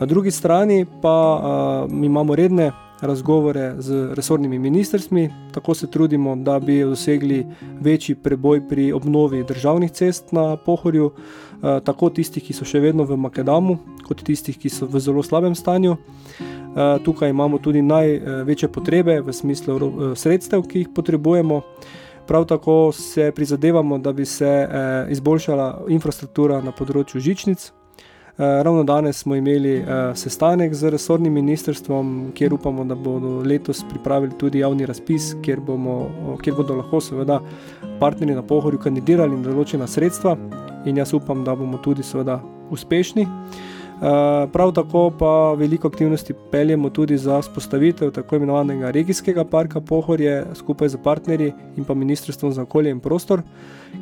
Na 0.00 0.06
drugi 0.06 0.30
strani 0.30 0.86
pa 1.02 1.16
uh, 1.86 2.04
imamo 2.04 2.34
redne 2.34 2.72
razgovore 3.00 3.74
z 3.78 4.14
resornimi 4.14 4.58
ministrstvi, 4.58 5.30
tako 5.54 5.74
se 5.74 5.90
trudimo, 5.90 6.36
da 6.36 6.58
bi 6.60 6.82
dosegli 6.82 7.46
večji 7.80 8.14
preboj 8.14 8.68
pri 8.68 8.92
obnovi 8.92 9.44
državnih 9.44 9.90
cest 9.90 10.32
na 10.32 10.56
Pohorju, 10.56 11.10
eh, 11.10 11.80
tako 11.84 12.10
tistih, 12.10 12.42
ki 12.42 12.52
so 12.52 12.64
še 12.64 12.80
vedno 12.80 13.04
v 13.04 13.16
Makedamu, 13.16 13.78
kot 14.06 14.22
tistih, 14.24 14.58
ki 14.58 14.68
so 14.68 14.86
v 14.86 15.00
zelo 15.00 15.22
slabem 15.22 15.54
stanju. 15.54 15.96
Eh, 15.96 16.98
tukaj 17.04 17.30
imamo 17.30 17.58
tudi 17.58 17.82
največje 17.82 18.68
potrebe 18.68 19.20
v 19.20 19.32
smislu 19.32 19.76
eh, 19.76 20.16
sredstev, 20.16 20.62
ki 20.62 20.78
jih 20.78 20.88
potrebujemo. 20.94 21.62
Prav 22.26 22.44
tako 22.44 22.92
se 22.92 23.30
prizadevamo, 23.32 23.98
da 23.98 24.12
bi 24.12 24.24
se 24.26 24.68
izboljšala 25.10 25.86
infrastruktura 25.88 26.58
na 26.60 26.72
področju 26.72 27.20
žičnic, 27.22 27.70
ravno 28.38 28.84
danes 28.84 29.16
smo 29.16 29.34
imeli 29.34 29.78
uh, 29.80 29.86
sestanek 30.14 30.74
z 30.74 30.90
resornim 30.90 31.32
ministrstvom, 31.32 32.32
kjer 32.34 32.54
upamo, 32.54 32.84
da 32.84 32.94
bodo 32.94 33.40
letos 33.40 33.84
pripravili 33.90 34.32
tudi 34.38 34.58
javni 34.58 34.86
razpis, 34.86 35.34
kjer, 35.42 35.60
bomo, 35.60 36.10
kjer 36.42 36.56
bodo 36.56 36.76
lahko 36.76 37.00
seveda 37.00 37.40
partnerji 38.00 38.34
na 38.34 38.42
pohorju 38.42 38.78
kandidirali 38.78 39.36
na 39.36 39.48
določena 39.48 39.86
sredstva 39.86 40.36
in 40.86 41.00
jaz 41.00 41.14
upam, 41.16 41.44
da 41.44 41.56
bomo 41.56 41.80
tudi 41.82 42.02
seveda 42.02 42.40
uspešni. 42.70 43.26
Eh, 43.96 44.48
prav 44.52 44.72
tako 44.72 45.10
pa 45.18 45.52
veliko 45.52 45.88
aktivnosti 45.88 46.34
peljemo 46.50 46.90
tudi 46.90 47.18
za 47.18 47.42
spostavitev 47.42 48.10
tako 48.10 48.36
imenovanega 48.36 48.90
regijskega 48.90 49.44
parka 49.44 49.80
Pohorje 49.80 50.44
skupaj 50.54 50.88
z 50.88 50.98
partnerji 51.04 51.52
in 51.76 51.84
pa 51.84 51.94
Ministrstvom 51.94 52.52
za 52.52 52.62
okolje 52.62 52.90
in 52.90 53.00
prostor, 53.00 53.42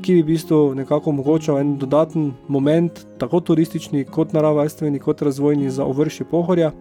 ki 0.03 0.15
bi 0.15 0.23
v 0.23 0.27
bistvu 0.27 0.75
nekako 0.75 1.11
omogočal 1.11 1.59
en 1.59 1.77
dodaten 1.79 2.33
moment, 2.49 3.07
tako 3.19 3.41
turistični, 3.41 4.05
kot 4.05 4.33
naravovarstveni, 4.33 4.99
kot 4.99 5.23
razvojni 5.23 5.71
za 5.71 5.85
ovršje 5.85 6.27
Pohorja. 6.31 6.73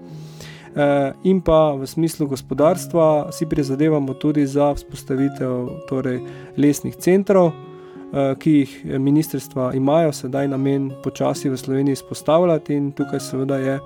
Uh, 0.74 0.82
in 1.24 1.42
pa 1.42 1.76
v 1.78 1.86
smislu 1.88 2.28
gospodarstva 2.28 3.32
si 3.32 3.46
prizadevamo 3.46 4.14
tudi 4.14 4.48
za 4.48 4.74
vzpostavitev 4.74 5.70
torej, 5.90 6.20
lesnih 6.58 6.96
centrov, 6.96 7.52
Eh, 7.52 7.73
ki 8.14 8.52
jih 8.52 8.74
ministrstva 9.00 9.72
imajo 9.74 10.12
sedaj 10.14 10.48
namen 10.48 10.92
počasi 11.04 11.50
v 11.50 11.58
Sloveniji 11.58 11.94
izpostavljati, 11.94 12.74
in 12.74 12.92
tukaj 12.92 13.20
seveda 13.20 13.58
je 13.58 13.80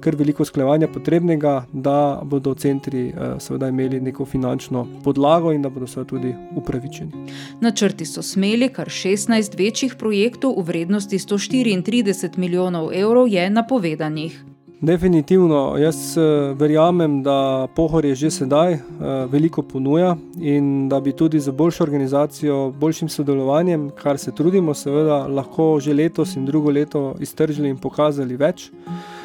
kar 0.00 0.16
veliko 0.16 0.44
sklevanja 0.44 0.88
potrebnega, 0.88 1.64
da 1.72 2.20
bodo 2.24 2.54
centri 2.54 3.08
eh, 3.08 3.34
seveda 3.38 3.68
imeli 3.68 4.00
neko 4.00 4.24
finančno 4.24 4.86
podlago 5.04 5.52
in 5.52 5.62
da 5.62 5.68
bodo 5.68 5.86
seveda 5.86 6.08
tudi 6.08 6.34
upravičeni. 6.56 7.26
Načrti 7.60 8.06
so 8.06 8.22
smeli, 8.22 8.68
kar 8.68 8.88
16 8.88 9.58
večjih 9.58 9.94
projektov 9.98 10.56
v 10.58 10.66
vrednosti 10.72 11.18
134 11.18 12.38
milijonov 12.38 12.92
evrov 12.94 13.28
je 13.28 13.50
napovedanih. 13.50 14.44
Definitivno, 14.80 15.76
jaz 15.76 16.16
eh, 16.16 16.22
verjamem, 16.56 17.22
da 17.22 17.68
Pohorje 17.76 18.14
že 18.14 18.30
sedaj 18.30 18.74
uh, 18.74 18.80
veliko 19.28 19.62
ponuja 19.62 20.14
in 20.40 20.88
da 20.88 21.00
bi 21.00 21.12
tudi 21.12 21.40
za 21.40 21.52
boljšo 21.52 21.84
organizacijo, 21.84 22.70
boljšim 22.80 23.08
sodelovanjem, 23.08 23.90
kar 23.90 24.18
se 24.18 24.32
trudimo, 24.32 24.74
seveda 24.74 25.26
lahko 25.26 25.76
že 25.80 25.94
letos 25.94 26.36
in 26.36 26.46
drugo 26.46 26.70
leto 26.70 27.14
iztržili 27.20 27.68
in 27.68 27.76
pokazali 27.76 28.36
več. 28.36 28.70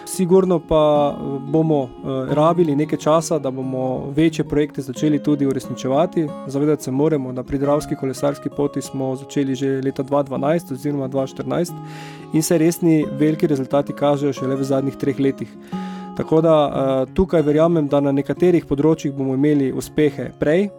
Sigurno 0.06 0.60
pa 0.60 1.16
eh, 1.18 1.40
bomo 1.52 1.84
uh, 1.84 1.90
rabili 2.30 2.76
nekaj 2.76 3.00
časa, 3.00 3.40
da 3.40 3.52
bomo 3.52 4.12
večje 4.16 4.46
projekte 4.46 4.82
začeli 4.82 5.24
tudi 5.24 5.46
uresničevati. 5.46 6.28
Zavedati 6.48 6.84
se 6.84 6.92
moramo, 6.92 7.34
da 7.34 7.44
pri 7.44 7.58
Dravski 7.58 7.96
kolesarski 7.96 8.50
poti 8.58 8.82
smo 8.82 9.16
začeli 9.16 9.56
že 9.56 9.82
leta 9.86 10.04
2012 10.04 10.74
oziroma 10.74 11.10
2014 11.10 11.72
in 12.34 12.44
se 12.44 12.58
resni 12.58 13.06
veliki 13.12 13.48
rezultati 13.48 13.94
kažejo 13.94 14.34
šele 14.34 14.56
v 14.56 14.64
zadnjih 14.64 14.96
treh 14.96 15.20
letih. 15.20 15.50
Tako 16.18 16.42
da 16.42 16.56
uh, 16.66 17.14
tukaj 17.14 17.42
verjamem, 17.42 17.88
da 17.88 18.00
na 18.00 18.12
nekaterih 18.12 18.66
področjih 18.66 19.14
bomo 19.14 19.34
imeli 19.34 19.72
uspehe 19.74 20.30
prej, 20.40 20.70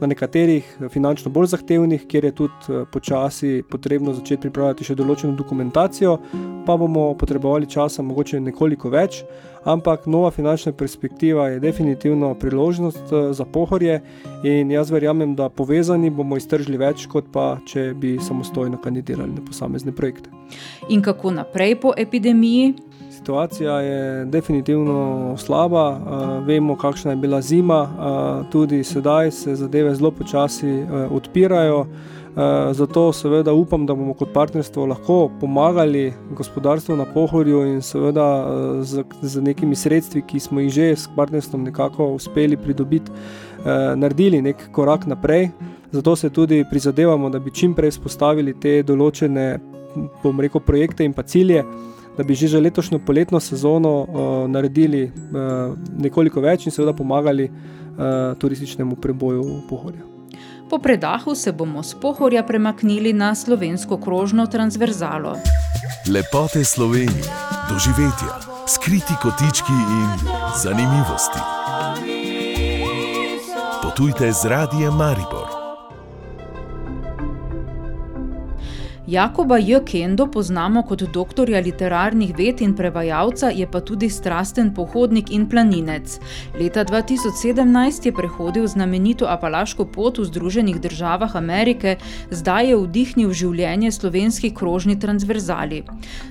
na 0.00 0.06
nekaterih 0.06 0.76
finančno 0.90 1.30
bolj 1.30 1.46
zahtevnih, 1.54 2.06
kjer 2.08 2.24
je 2.24 2.32
tudi 2.32 2.52
uh, 2.68 2.84
počasi 2.92 3.62
potrebno 3.70 4.14
začeti 4.14 4.46
pripravljati 4.46 4.84
še 4.84 4.96
določeno 4.98 5.34
dokumentacijo, 5.38 6.18
pa 6.66 6.76
bomo 6.76 7.12
potrebovali 7.18 7.70
časa 7.70 8.02
mogoče 8.02 8.40
nekoliko 8.40 8.90
več, 8.92 9.22
ampak 9.64 10.06
nova 10.06 10.30
finančna 10.30 10.72
perspektiva 10.72 11.48
je 11.48 11.60
definitivno 11.60 12.34
priložnost 12.40 13.12
uh, 13.12 13.30
za 13.32 13.44
pohorje 13.44 14.00
in 14.44 14.70
jaz 14.70 14.90
verjamem, 14.90 15.34
da 15.36 15.48
povezani 15.48 16.10
bomo 16.10 16.36
iztržili 16.36 16.80
več, 16.80 17.06
kot 17.10 17.30
pa 17.32 17.58
če 17.66 17.92
bi 17.98 18.16
samostojno 18.22 18.80
kandidirali 18.82 19.32
na 19.36 19.44
posamezne 19.44 19.92
projekte. 19.92 20.32
In 20.88 21.02
kako 21.02 21.32
naprej 21.38 21.78
po 21.80 21.94
epidemiji? 21.96 22.74
Situacija 23.24 23.80
je 23.80 24.24
definitivno 24.24 25.34
slaba, 25.38 25.90
uh, 25.90 26.46
vemo, 26.46 26.76
kakšna 26.76 27.10
je 27.10 27.16
bila 27.16 27.40
zima, 27.40 27.80
uh, 27.80 28.50
tudi 28.52 28.84
sedaj 28.84 29.30
se 29.30 29.54
zadeve 29.54 29.94
zelo 29.94 30.10
počasi 30.10 30.68
uh, 30.68 31.12
odpirajo. 31.12 31.86
Zato 32.72 33.12
seveda 33.12 33.52
upam, 33.52 33.86
da 33.86 33.94
bomo 33.94 34.14
kot 34.14 34.32
partnerstvo 34.32 34.86
lahko 34.86 35.30
pomagali 35.40 36.12
gospodarstvu 36.36 36.96
na 36.96 37.04
Pohorju 37.14 37.60
in 37.66 37.82
seveda 37.82 38.26
z, 38.82 39.04
z 39.22 39.42
nekimi 39.42 39.76
sredstvi, 39.76 40.22
ki 40.26 40.40
smo 40.40 40.60
jih 40.60 40.72
že 40.72 40.90
s 40.96 41.08
partnerstvom 41.16 41.64
nekako 41.64 42.08
uspeli 42.18 42.56
pridobiti, 42.56 43.12
naredili 43.96 44.42
nek 44.42 44.68
korak 44.72 45.06
naprej. 45.06 45.48
Zato 45.92 46.16
se 46.16 46.30
tudi 46.30 46.64
prizadevamo, 46.70 47.30
da 47.30 47.38
bi 47.38 47.54
čim 47.54 47.74
prej 47.74 47.92
spostavili 47.92 48.58
te 48.60 48.82
določene, 48.82 49.60
bom 50.22 50.40
rekel, 50.40 50.60
projekte 50.60 51.04
in 51.04 51.12
pa 51.14 51.22
cilje 51.22 51.62
da 52.16 52.22
bi 52.22 52.34
že 52.34 52.48
za 52.48 52.60
letošnjo 52.60 52.98
poletno 52.98 53.40
sezono 53.40 54.00
uh, 54.00 54.50
naredili 54.50 55.04
uh, 55.04 55.78
nekoliko 55.98 56.40
več 56.40 56.66
in 56.66 56.72
seveda 56.72 56.92
pomagali 56.92 57.44
uh, 57.50 58.38
turističnemu 58.38 58.96
preboju 58.96 59.44
Pohorja. 59.68 60.02
Po 60.70 60.78
predahu 60.78 61.34
se 61.34 61.52
bomo 61.52 61.82
z 61.82 61.94
Pohorja 62.00 62.42
premaknili 62.42 63.12
na 63.12 63.34
slovensko 63.34 63.96
krožno 64.00 64.46
transverzalo. 64.46 65.36
Lepote 66.08 66.64
Slovenije, 66.64 67.24
doživetja. 67.70 68.54
skriti 68.66 69.12
kotički 69.22 69.72
in 69.72 70.28
zanimivosti. 70.62 71.38
Potujte 73.82 74.32
z 74.32 74.44
radijem 74.44 74.94
Maribor. 74.94 75.53
Jakoba 79.06 79.58
J. 79.58 79.82
Kendo 79.84 80.24
poznamo 80.26 80.82
kot 80.82 81.02
doktorja 81.12 81.60
literarnih 81.60 82.30
ved 82.38 82.62
in 82.64 82.72
prevajalca, 82.72 83.50
je 83.52 83.66
pa 83.68 83.80
tudi 83.80 84.08
strasten 84.08 84.70
pohodnik 84.74 85.28
in 85.30 85.44
planinec. 85.48 86.18
Leta 86.56 86.84
2017 86.84 88.06
je 88.06 88.12
prehodil 88.12 88.66
znamenito 88.66 89.26
Apalaško 89.28 89.84
pot 89.84 90.18
v 90.18 90.24
Združenih 90.24 90.80
državah 90.80 91.36
Amerike, 91.36 91.96
zdaj 92.30 92.68
je 92.68 92.76
vdihnil 92.76 93.32
življenje 93.32 93.90
slovenski 93.92 94.50
krožni 94.54 94.96
transverzali. 94.98 95.82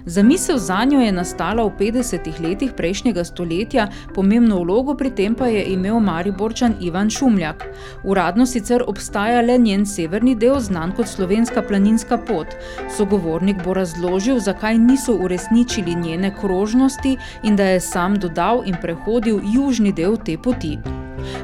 Zamisel 0.05 0.57
za 0.57 0.81
njo 0.83 1.05
je 1.05 1.11
nastala 1.11 1.67
v 1.69 1.77
50-ih 1.77 2.41
letih 2.41 2.73
prejšnjega 2.73 3.23
stoletja, 3.23 3.87
pomembno 4.15 4.63
vlogo 4.63 4.97
pri 4.97 5.13
tem 5.13 5.35
pa 5.35 5.45
je 5.45 5.61
imel 5.75 5.99
Mariborčan 5.99 6.73
Ivan 6.81 7.13
Šumljak. 7.13 7.69
Uradno 8.03 8.49
sicer 8.49 8.81
obstaja 8.87 9.45
le 9.45 9.61
njen 9.61 9.85
severni 9.85 10.33
del, 10.35 10.57
znan 10.59 10.97
kot 10.97 11.07
slovenska 11.07 11.61
planinska 11.61 12.17
pot. 12.17 12.62
Sogovornik 12.97 13.63
bo 13.63 13.73
razložil, 13.73 14.39
zakaj 14.39 14.77
niso 14.77 15.15
uresničili 15.15 15.95
njene 15.95 16.33
krožnosti 16.41 17.17
in 17.43 17.55
da 17.55 17.63
je 17.63 17.79
sam 17.79 18.19
dodal 18.19 18.63
in 18.65 18.75
prehodil 18.81 19.39
južni 19.53 19.91
del 19.91 20.17
te 20.17 20.37
poti. 20.37 20.77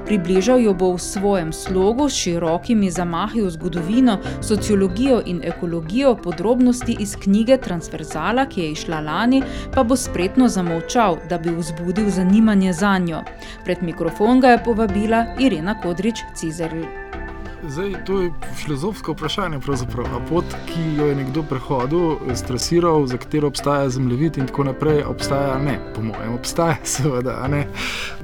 Približal 0.06 0.60
jo 0.60 0.74
bo 0.74 0.94
v 0.96 1.00
svojem 1.00 1.54
slogu 1.54 2.10
s 2.10 2.18
širokimi 2.20 2.92
zamahi 2.92 3.42
v 3.42 3.50
zgodovino, 3.50 4.18
sociologijo 4.42 5.22
in 5.26 5.42
ekologijo, 5.44 6.16
podrobnosti 6.16 6.98
iz 7.00 7.16
knjige 7.16 7.58
Transverzala, 7.58 8.46
ki 8.46 8.62
je 8.62 8.72
išla 8.72 9.00
lani, 9.02 9.44
pa 9.76 9.84
bo 9.84 9.96
spretno 9.96 10.48
zamolčal, 10.48 11.18
da 11.30 11.38
bi 11.38 11.56
vzbudil 11.56 12.10
zanimanje 12.10 12.74
za 12.74 12.98
njo. 12.98 13.24
Pred 13.66 13.84
mikrofon 13.84 14.42
ga 14.42 14.56
je 14.56 14.64
povabila 14.64 15.26
Irena 15.40 15.76
Kodrič-Cizerl. 15.84 17.10
Zdaj, 17.70 17.94
to 18.06 18.22
je 18.22 18.32
filozofsko 18.56 19.12
vprašanje. 19.12 19.60
A 20.16 20.20
pot, 20.30 20.46
ki 20.66 20.82
jo 20.98 21.06
je 21.06 21.16
nekdo 21.16 21.44
prehodil, 21.44 22.18
stresiral, 22.36 23.06
za 23.08 23.18
katero 23.18 23.48
obstaja 23.48 23.90
zemljevid 23.90 24.38
in 24.38 24.48
tako 24.48 24.64
naprej, 24.64 25.04
obstaja 25.04 25.58
ne, 25.58 25.80
po 25.96 26.02
mojem, 26.02 26.34
obstaja, 26.34 26.78
seveda. 26.96 27.36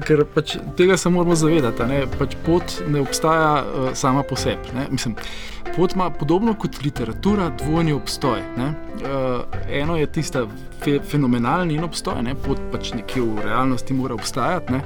Ker 0.07 0.25
pač 0.33 0.57
tega 0.77 0.97
se 0.97 1.09
moramo 1.09 1.35
zavedati. 1.35 1.85
Ne? 1.85 2.05
Pač 2.19 2.33
pot 2.45 2.79
ne 2.87 3.03
obstaja 3.05 3.51
uh, 3.61 3.91
sama 3.93 4.23
po 4.23 4.35
sebi. 4.35 4.73
Mislim, 4.89 5.15
pot 5.75 5.93
ima 5.93 6.09
podobno 6.09 6.55
kot 6.57 6.81
literatura 6.83 7.51
dvojni 7.61 7.93
obstoj. 7.93 8.41
Uh, 8.57 9.45
eno 9.69 9.97
je 9.97 10.07
tista 10.07 10.47
fe, 10.81 10.97
fenomenalni 10.99 11.77
obstoj, 11.83 12.23
ne? 12.25 12.33
pot 12.35 12.57
pač 12.73 12.95
nekje 12.97 13.21
v 13.21 13.45
realnosti 13.45 13.93
mora 13.93 14.17
obstajati. 14.17 14.73
Ne? 14.73 14.81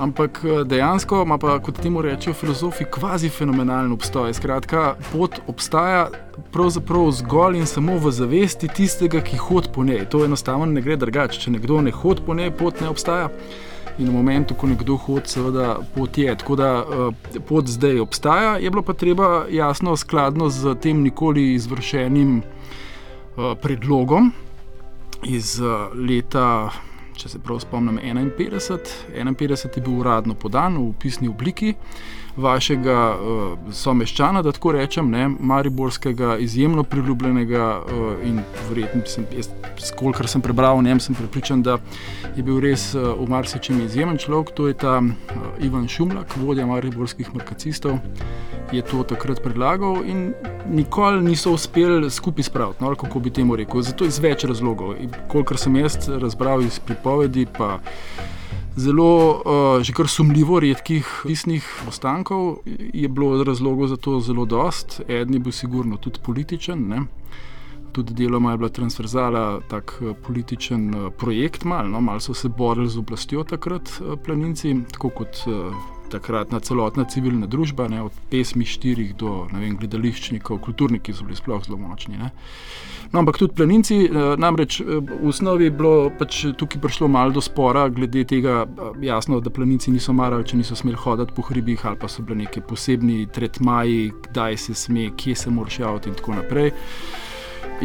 Ampak 0.00 0.40
dejansko 0.66 1.22
ima 1.22 1.38
pa, 1.38 1.58
kot 1.62 1.78
temu 1.82 2.02
rečejo 2.02 2.34
filozofi, 2.34 2.84
kvazi 2.90 3.28
fenomenalen 3.28 3.92
obstoj. 3.92 4.32
Skratka, 4.34 4.94
pot 5.12 5.38
obstaja 5.46 6.08
pravzaprav 6.52 7.10
zgolj 7.10 7.58
in 7.58 7.66
samo 7.66 7.98
v 8.02 8.10
zavesti 8.10 8.68
tistega, 8.68 9.20
ki 9.22 9.36
hodi 9.36 9.70
po 9.74 9.84
njej. 9.84 10.04
To 10.10 10.24
enostavno 10.24 10.66
ne 10.66 10.82
gre 10.82 10.96
drugače. 10.96 11.40
Če 11.40 11.54
nekdo 11.54 11.78
ne 11.80 11.92
hodi 11.94 12.26
po 12.26 12.34
njej, 12.34 12.50
pot 12.58 12.80
ne 12.82 12.90
obstaja. 12.90 13.28
In 13.98 14.08
v 14.08 14.12
momentu, 14.16 14.56
ko 14.58 14.66
nekdo 14.66 14.96
hodi, 14.98 15.30
seveda 15.30 15.76
pot 15.94 16.18
je. 16.18 16.34
Tako 16.42 16.56
da 16.58 16.70
pot 17.46 17.70
zdaj 17.70 18.00
obstaja, 18.02 18.56
je 18.58 18.70
bilo 18.70 18.82
pa 18.82 18.92
treba 18.98 19.44
jasno, 19.50 19.94
skladno 19.96 20.48
z 20.50 20.74
tem 20.82 21.02
nikoli 21.06 21.52
izvršenim 21.54 22.40
predlogom 23.62 24.32
iz 25.22 25.60
leta 25.94 26.70
če 27.16 27.28
se 27.28 27.38
prav 27.38 27.60
spomnim, 27.62 27.98
51. 28.02 28.88
51 29.14 29.76
je 29.76 29.82
bil 29.82 30.00
uradno 30.00 30.34
podan 30.34 30.78
v 30.78 30.92
pisni 31.00 31.28
obliki 31.28 31.74
vašega 32.36 32.98
uh, 33.14 33.72
someščana, 33.72 34.42
da 34.42 34.52
tako 34.52 34.72
rečem, 34.74 35.10
ne, 35.10 35.28
mariborskega, 35.28 36.36
izjemno 36.42 36.82
priljubljenega 36.82 37.66
uh, 37.78 38.24
in 38.26 38.40
verjetno, 38.68 39.02
kolikor 39.98 40.28
sem 40.28 40.42
prebral 40.42 40.78
o 40.78 40.82
njem, 40.82 41.00
sem 41.00 41.14
prepričan, 41.14 41.62
da 41.62 41.78
je 42.36 42.42
bil 42.42 42.58
res 42.60 42.90
uh, 42.94 43.12
v 43.18 43.28
marsičem 43.30 43.80
izjemen 43.84 44.18
človek. 44.18 44.54
To 44.58 44.68
je 44.68 44.74
ta 44.74 44.98
uh, 44.98 45.46
Ivan 45.62 45.88
Šumlak, 45.88 46.36
vodja 46.36 46.66
mariborskih 46.66 47.34
markacistov, 47.34 48.00
je 48.72 48.82
to 48.82 49.04
takrat 49.06 49.42
predlagal 49.42 50.02
in 50.06 50.32
nikoli 50.70 51.22
niso 51.22 51.52
uspeli 51.52 52.10
skupaj 52.10 52.48
spraviti, 52.50 52.84
no, 52.84 52.94
kako 52.94 53.20
bi 53.20 53.30
temu 53.30 53.56
rekel. 53.56 53.82
Zato 53.82 54.04
iz 54.08 54.18
več 54.18 54.44
razlogov. 54.44 54.96
Kolikor 55.28 55.58
sem 55.60 55.76
jaz 55.76 56.08
razbral 56.08 56.64
iz 56.64 56.78
pripovedi, 56.78 57.46
pa 57.46 57.78
zelo, 58.76 59.42
uh, 59.44 59.82
že 59.82 59.92
kar 59.92 60.08
sumljivo 60.08 60.60
redkih 60.60 61.08
pisnih 61.22 61.64
ostankov, 61.88 62.58
je 62.66 63.08
bilo 63.08 63.44
razlogov 63.44 63.88
za 63.88 63.96
to 63.96 64.20
zelo 64.20 64.44
dost. 64.44 65.00
Je 65.08 65.24
bil 65.24 65.52
sigurno 65.52 65.96
tudi 65.96 66.20
političen. 66.22 66.88
Ne? 66.88 67.04
Tudi 67.92 68.14
deloma 68.14 68.50
je 68.50 68.58
bila 68.58 68.68
transverzala 68.68 69.60
tak 69.70 70.02
političen 70.26 71.10
projekt, 71.18 71.64
malo 71.64 71.88
no? 71.88 72.00
mal 72.00 72.20
so 72.20 72.34
se 72.34 72.48
borili 72.48 72.88
z 72.88 72.98
oblastjo 72.98 73.44
takrat 73.44 73.90
planinci, 74.24 74.74
tako 74.92 75.10
kot 75.10 75.44
takratna 76.14 76.60
celotna 76.64 77.04
civilna 77.10 77.48
družba, 77.50 77.88
ne? 77.90 78.02
od 78.06 78.22
pesmi 78.30 78.64
štirih 78.68 79.14
do 79.18 79.44
vem, 79.52 79.76
gledališčnikov, 79.80 80.62
kulturniki 80.64 81.14
so 81.14 81.26
bili 81.26 81.38
sploh 81.38 81.62
zelo 81.66 81.78
močni. 81.80 82.18
Ne? 82.20 82.30
No, 83.12 83.20
ampak 83.20 83.38
tudi 83.38 83.54
planinci, 83.54 83.98
namreč 84.40 84.80
v 84.80 85.28
osnovi 85.28 85.68
je 85.68 85.74
bilo 85.74 86.10
pač 86.18 86.40
tukaj 86.58 86.80
prišlo 86.82 87.08
malo 87.12 87.36
do 87.36 87.42
spora 87.44 87.86
glede 87.92 88.24
tega, 88.26 88.64
jasno, 89.02 89.38
da 89.44 89.52
planinci 89.54 89.92
niso 89.94 90.14
marali, 90.16 90.46
če 90.48 90.58
niso 90.58 90.78
smeli 90.78 90.98
hoditi 90.98 91.36
po 91.36 91.44
hribih, 91.46 91.84
ali 91.86 92.00
pa 92.00 92.10
so 92.10 92.24
bile 92.26 92.42
neke 92.42 92.64
posebni 92.64 93.26
tretmaji, 93.34 94.10
kdaj 94.28 94.58
se 94.66 94.74
sme, 94.74 95.10
kje 95.16 95.36
se 95.44 95.54
moraš 95.54 95.78
javiti 95.84 96.10
in 96.10 96.18
tako 96.18 96.40
naprej. 96.40 96.72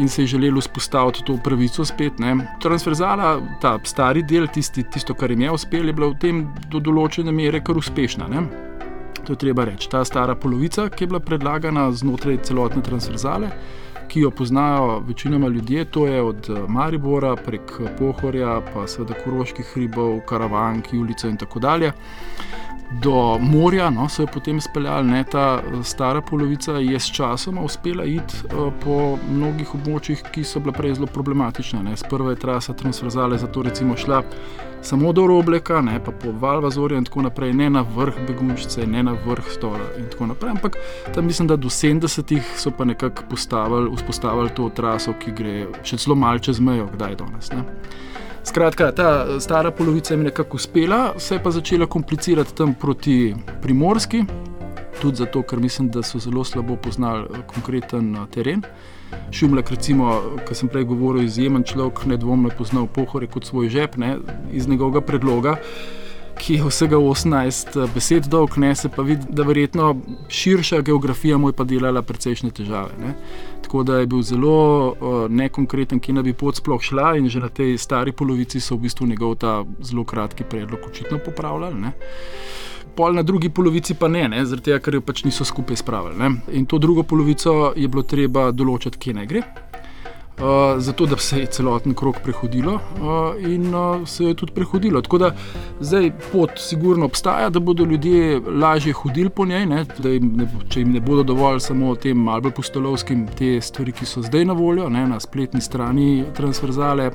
In 0.00 0.08
se 0.08 0.22
je 0.22 0.26
želelo 0.32 0.60
vzpostaviti 0.60 1.22
to 1.26 1.36
pravico 1.44 1.84
spet. 1.84 2.18
Ne. 2.18 2.36
Transverzala, 2.62 3.40
ta 3.60 3.78
stari 3.84 4.22
del, 4.22 4.46
tisti, 4.48 4.82
tisto, 4.82 5.14
kar 5.14 5.30
jim 5.30 5.40
je 5.40 5.50
uspelo, 5.52 5.86
je 5.86 5.92
bila 5.92 6.08
v 6.08 6.18
tem 6.20 6.38
do 6.72 6.80
določene 6.80 7.32
mere 7.32 7.60
kar 7.60 7.76
uspešna. 7.76 8.28
Ne. 8.32 8.46
To 9.26 9.36
je 9.36 9.42
treba 9.44 9.66
reči. 9.68 9.90
Ta 9.92 10.00
stara 10.04 10.34
polovica, 10.34 10.88
ki 10.88 11.04
je 11.04 11.10
bila 11.12 11.20
predlagana 11.20 11.90
znotraj 11.92 12.40
celotne 12.48 12.80
transverzale, 12.82 13.50
ki 14.08 14.24
jo 14.24 14.30
poznajo 14.30 15.02
večinoma 15.06 15.48
ljudje, 15.48 15.84
to 15.84 16.06
je 16.06 16.22
od 16.22 16.48
Maribora 16.68 17.36
prek 17.36 17.76
Pohorja, 17.98 18.56
pa 18.72 18.86
seveda 18.88 19.20
Koroških 19.20 19.68
hribov, 19.74 20.22
Karavank, 20.26 20.94
Julica 20.96 21.28
in 21.28 21.36
tako 21.36 21.60
dalje. 21.60 21.92
Do 22.90 23.38
morja 23.38 23.90
no, 23.90 24.08
so 24.08 24.22
jo 24.22 24.28
potem 24.32 24.60
speljali, 24.60 25.06
ne, 25.06 25.24
ta 25.24 25.62
stara 25.84 26.20
polovica 26.20 26.72
je 26.72 27.00
s 27.00 27.12
časom 27.14 27.58
uspela 27.64 28.04
iti 28.04 28.34
uh, 28.50 28.72
po 28.82 29.18
mnogih 29.30 29.74
območjih, 29.74 30.24
ki 30.32 30.42
so 30.44 30.60
bila 30.60 30.74
prej 30.74 30.96
zelo 30.98 31.06
problematična. 31.06 31.84
Ne. 31.86 31.94
Sprva 31.96 32.34
je 32.34 32.40
trasa 32.42 32.74
transverzale 32.74 33.38
zato 33.38 33.62
recimo 33.62 33.96
šla 33.96 34.22
samo 34.82 35.12
do 35.12 35.26
Robleka, 35.26 35.80
ne, 35.80 36.00
pa 36.04 36.10
po 36.10 36.32
Valvazorju 36.32 36.98
in 36.98 37.04
tako 37.04 37.22
naprej, 37.22 37.52
ne 37.52 37.70
na 37.70 37.84
vrh 37.96 38.14
Begunčice, 38.26 38.86
ne 38.86 39.02
na 39.02 39.14
vrh 39.26 39.52
Stora 39.52 39.86
in 39.98 40.10
tako 40.10 40.26
naprej. 40.26 40.50
Ampak 40.50 40.76
tam 41.14 41.26
mislim, 41.26 41.48
da 41.48 41.56
do 41.56 41.68
70-ih 41.68 42.54
so 42.56 42.70
pa 42.70 42.84
nekako 42.84 43.22
vzpostavili 43.94 44.50
to 44.56 44.70
traso, 44.74 45.14
ki 45.14 45.32
gre 45.32 45.66
še 45.84 45.96
celo 45.96 46.16
malce 46.16 46.50
čez 46.50 46.60
mejo, 46.60 46.88
kdaj 46.90 47.16
danes. 47.22 47.52
Ne. 47.52 47.64
Skratka, 48.44 48.92
ta 48.92 49.40
stara 49.40 49.70
polovica 49.70 50.14
je 50.14 50.18
nekako 50.18 50.56
uspela, 50.56 51.14
se 51.18 51.34
je 51.34 51.42
pa 51.42 51.50
začela 51.50 51.86
komplicirati 51.86 52.54
tam 52.54 52.74
proti 52.74 53.34
Primorski, 53.62 54.24
tudi 55.02 55.16
zato, 55.16 55.42
ker 55.42 55.60
mislim, 55.60 55.88
da 55.88 56.02
so 56.02 56.18
zelo 56.18 56.44
slabo 56.44 56.76
poznali 56.76 57.28
konkreten 57.46 58.16
teren. 58.32 58.62
Šumlek, 59.30 59.70
recimo, 59.70 60.20
ki 60.48 60.54
sem 60.54 60.68
prej 60.68 60.84
govoril, 60.84 61.24
izjemen 61.24 61.64
človek, 61.64 62.04
nedvomno 62.06 62.48
je 62.48 62.56
poznal 62.56 62.86
pohore 62.86 63.26
kot 63.26 63.44
svoj 63.44 63.68
žep, 63.68 63.96
ne, 63.96 64.16
iz 64.52 64.68
njegovega 64.68 65.00
predloga. 65.00 65.56
Ki 66.40 66.54
je 66.56 66.64
vsega 66.64 66.96
18 66.96 67.76
besed 67.94 68.28
dolg, 68.32 68.56
ne 68.56 68.72
se 68.74 68.88
pa 68.88 69.02
vidi, 69.04 69.26
da 69.28 69.44
verjetno 69.44 69.90
širša 70.28 70.80
geografija 70.80 71.38
mu 71.38 71.48
je 71.48 71.56
pa 71.56 71.64
delala 71.68 72.02
precejšnje 72.02 72.50
težave. 72.50 72.96
Ne. 73.00 73.12
Tako 73.62 73.82
da 73.82 73.98
je 74.00 74.06
bil 74.06 74.22
zelo 74.22 74.54
uh, 74.88 75.18
nekonkreten, 75.28 76.00
ki 76.00 76.16
naj 76.16 76.24
bi 76.30 76.34
pot 76.34 76.56
sploh 76.56 76.80
šla, 76.82 77.12
in 77.20 77.28
že 77.28 77.44
na 77.44 77.48
tej 77.48 77.76
stari 77.78 78.12
polovici 78.16 78.60
so 78.60 78.76
v 78.76 78.88
bistvu 78.88 79.06
njegov 79.12 79.36
ta 79.44 79.60
zelo 79.84 80.04
kratki 80.04 80.44
predlog 80.44 80.88
očitno 80.88 81.20
popravljali. 81.24 81.80
Ne. 81.80 81.92
Pol 82.96 83.14
na 83.14 83.22
drugi 83.22 83.48
polovici 83.48 83.94
pa 83.94 84.08
ne, 84.08 84.28
ne 84.28 84.44
zaradi 84.44 84.70
tega, 84.70 84.80
ker 84.80 84.96
jo 84.96 85.04
pač 85.04 85.24
niso 85.24 85.44
skupaj 85.44 85.76
spravili. 85.76 86.18
Ne. 86.18 86.30
In 86.56 86.66
to 86.66 86.78
drugo 86.78 87.02
polovico 87.02 87.74
je 87.76 87.88
bilo 87.88 88.02
treba 88.02 88.50
določiti, 88.50 88.98
kje 88.98 89.20
naj 89.20 89.28
gre. 89.30 89.44
Uh, 90.40 90.80
zato, 90.80 91.06
da 91.06 91.16
se 91.16 91.38
je 91.38 91.46
celoten 91.46 91.94
krog 91.94 92.16
prehodilo, 92.24 92.74
uh, 92.74 93.50
in 93.50 93.74
uh, 93.74 94.08
se 94.08 94.24
je 94.24 94.34
tudi 94.34 94.52
prehodilo. 94.52 95.02
Tako 95.02 95.18
da 95.18 95.34
zdaj 95.80 96.12
pot 96.32 96.50
sigurno 96.56 97.04
obstaja, 97.04 97.50
da 97.50 97.60
bodo 97.60 97.84
ljudje 97.84 98.40
lažje 98.40 98.92
hodili 98.92 99.30
po 99.30 99.46
njej, 99.46 99.66
ne, 99.66 99.84
jim 100.04 100.32
ne, 100.36 100.46
če 100.68 100.80
jim 100.80 100.92
ne 100.92 101.00
bodo 101.00 101.22
dovolj 101.22 101.60
samo 101.60 101.94
tem 101.94 102.16
malce 102.16 102.50
postolovskim 102.56 103.26
te 103.38 103.60
stvari, 103.60 103.92
ki 103.92 104.06
so 104.06 104.22
zdaj 104.22 104.44
na 104.44 104.52
voljo 104.56 104.88
ne, 104.88 105.06
na 105.06 105.20
spletni 105.20 105.60
strani 105.60 106.24
transverzale. 106.36 107.10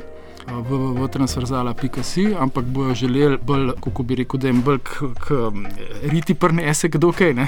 www.transverzala.si, 0.46 2.36
ampak 2.40 2.66
bojo 2.66 2.94
želeli 2.94 3.38
bolj, 3.42 3.72
kako 3.82 4.04
bi 4.04 4.16
rekel, 4.16 4.40
da 4.40 4.48
jim 4.48 4.62
bolj 4.62 4.78
k, 4.84 5.10
k 5.18 5.40
riti 6.12 6.34
prnese, 6.34 6.88
kdo 6.94 7.12
kaj. 7.12 7.34
Ne? 7.34 7.48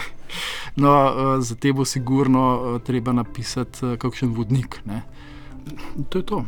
No, 0.76 1.38
za 1.42 1.56
te 1.56 1.74
bo 1.74 1.86
sigurno 1.86 2.80
treba 2.86 3.14
napisati 3.14 3.94
kakšen 4.02 4.34
vodnik. 4.34 4.80
Ne? 4.86 5.04
To 6.10 6.20
je 6.20 6.26
to. 6.26 6.46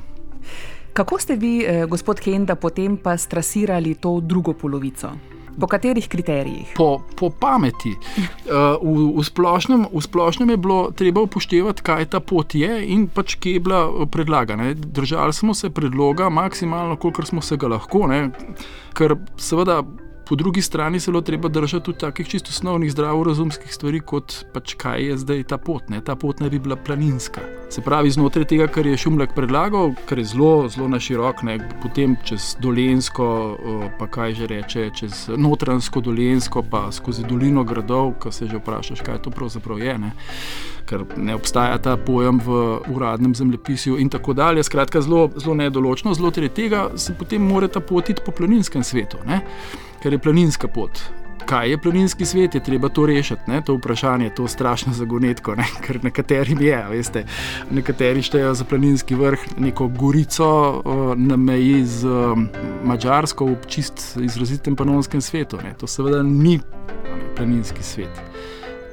Kako 0.93 1.19
ste 1.19 1.36
vi, 1.36 1.63
gospod 1.88 2.19
Kenda, 2.19 2.55
potem 2.55 2.97
pa 2.97 3.17
strasirali 3.17 3.95
to 3.95 4.19
drugo 4.19 4.53
polovico? 4.53 5.12
Po 5.60 5.67
katerih 5.67 6.08
kriterijih? 6.08 6.73
Po, 6.75 7.01
po 7.15 7.29
pameti. 7.29 7.91
Uh, 7.91 8.79
v, 8.79 9.19
v, 9.19 9.23
splošnem, 9.23 9.88
v 9.91 10.01
splošnem 10.01 10.49
je 10.55 10.58
bilo 10.58 10.79
treba 10.95 11.23
upoštevati, 11.27 11.84
kaj 11.84 12.10
ta 12.15 12.23
pot 12.23 12.55
je 12.55 12.69
in 12.88 13.08
pač 13.12 13.36
kje 13.36 13.58
je 13.58 13.63
bila 13.63 14.08
predlagana. 14.08 14.71
Držali 14.73 15.34
smo 15.34 15.53
se 15.53 15.69
predloga 15.69 16.29
maksimalno, 16.29 16.95
kolikor 16.95 17.27
smo 17.27 17.41
se 17.41 17.58
ga 17.58 17.75
lahko, 17.75 18.08
ne? 18.08 18.29
ker 18.95 19.17
seveda. 19.38 19.84
Po 20.30 20.36
drugi 20.36 20.62
strani 20.62 21.00
se 21.00 21.12
je 21.12 21.22
treba 21.22 21.50
držati 21.50 21.86
tudi 21.86 21.98
takih 21.98 22.28
čisto 22.28 22.50
osnovnih 22.50 22.92
zdravorazumskih 22.92 23.74
stvari, 23.74 24.00
kot 24.00 24.34
pač 24.54 24.76
kaj 24.78 25.02
je 25.04 25.18
zdaj 25.18 25.44
ta 25.44 25.58
pot. 25.58 25.89
Ne? 25.89 26.02
Ta 26.06 26.15
pot 26.15 26.39
naj 26.39 26.50
bi 26.50 26.60
bila 26.60 26.76
planinska. 26.76 27.42
Se 27.70 27.82
pravi, 27.82 28.12
znotraj 28.12 28.46
tega, 28.46 28.68
kar 28.68 28.86
je 28.86 28.98
Šumlek 28.98 29.34
predlagal, 29.36 29.96
kar 30.06 30.22
je 30.22 30.26
zelo, 30.26 30.70
zelo 30.70 30.88
na 30.88 31.00
širok, 31.00 31.42
ne? 31.44 31.58
potem 31.82 32.13
čez 32.26 32.54
Dolensko, 32.62 33.58
pa 33.98 34.08
kaj 34.08 34.34
že 34.34 34.48
reče, 34.48 34.86
čez 35.00 35.26
Notransko 35.38 36.02
Dolensko, 36.02 36.62
pa 36.62 36.92
skozi 36.92 37.26
dolino 37.26 37.63
gradov, 37.63 38.13
ki 38.22 38.32
se 38.32 38.46
že 38.46 38.62
vprašaš, 38.62 39.02
kaj 39.02 39.24
to 39.26 39.34
pravzaprav 39.34 39.82
je. 39.82 39.98
Ne? 39.98 40.13
Ker 40.86 41.10
ne 41.18 41.42
obstaja 41.42 41.82
ta 41.82 41.98
pojem 41.98 42.38
v 42.38 42.62
uradnem 42.94 43.34
zemljepisu, 43.36 43.98
in 43.98 44.13
tako 44.13 44.38
dalje. 44.38 44.63
Skratka, 44.63 45.02
zelo, 45.02 45.32
zelo 45.42 45.58
nedoločno, 45.58 46.13
zelo 46.13 46.30
tega 46.32 46.89
se 46.96 47.18
potem 47.18 47.42
mora 47.42 47.68
ta 47.68 47.80
pot 47.80 48.10
iti 48.10 48.22
po 48.26 48.32
planinskem 48.32 48.84
svetu. 48.84 49.18
Ne? 49.26 49.42
Ker 49.99 50.13
je 50.13 50.19
planinska 50.19 50.67
pot. 50.67 51.01
Kaj 51.49 51.69
je 51.69 51.77
planinski 51.81 52.25
svet, 52.25 52.55
je 52.55 52.63
treba 52.63 52.89
to 52.89 53.05
rešiti, 53.05 53.41
ne? 53.47 53.62
to 53.65 53.73
vprašanje, 53.73 54.29
to 54.35 54.47
strašno 54.47 54.93
zagonetko, 54.93 55.55
ne? 55.55 55.65
ker 55.85 56.03
nekaterim 56.03 56.62
je, 56.62 56.83
veste, 56.89 57.23
nekateri 57.71 58.21
štejejo 58.21 58.53
za 58.53 58.65
planinski 58.69 59.15
vrh 59.15 59.45
neko 59.57 59.88
gorico 59.88 60.49
na 61.15 61.38
meji 61.38 61.85
z 61.85 62.07
Mačarsko 62.83 63.45
v 63.45 63.57
čist 63.67 64.17
izrazitem 64.21 64.75
panonskem 64.75 65.21
svetu. 65.21 65.57
Ne? 65.63 65.73
To 65.79 65.88
seveda 65.88 66.23
ni 66.23 66.59
planinski 67.35 67.83
svet. 67.83 68.21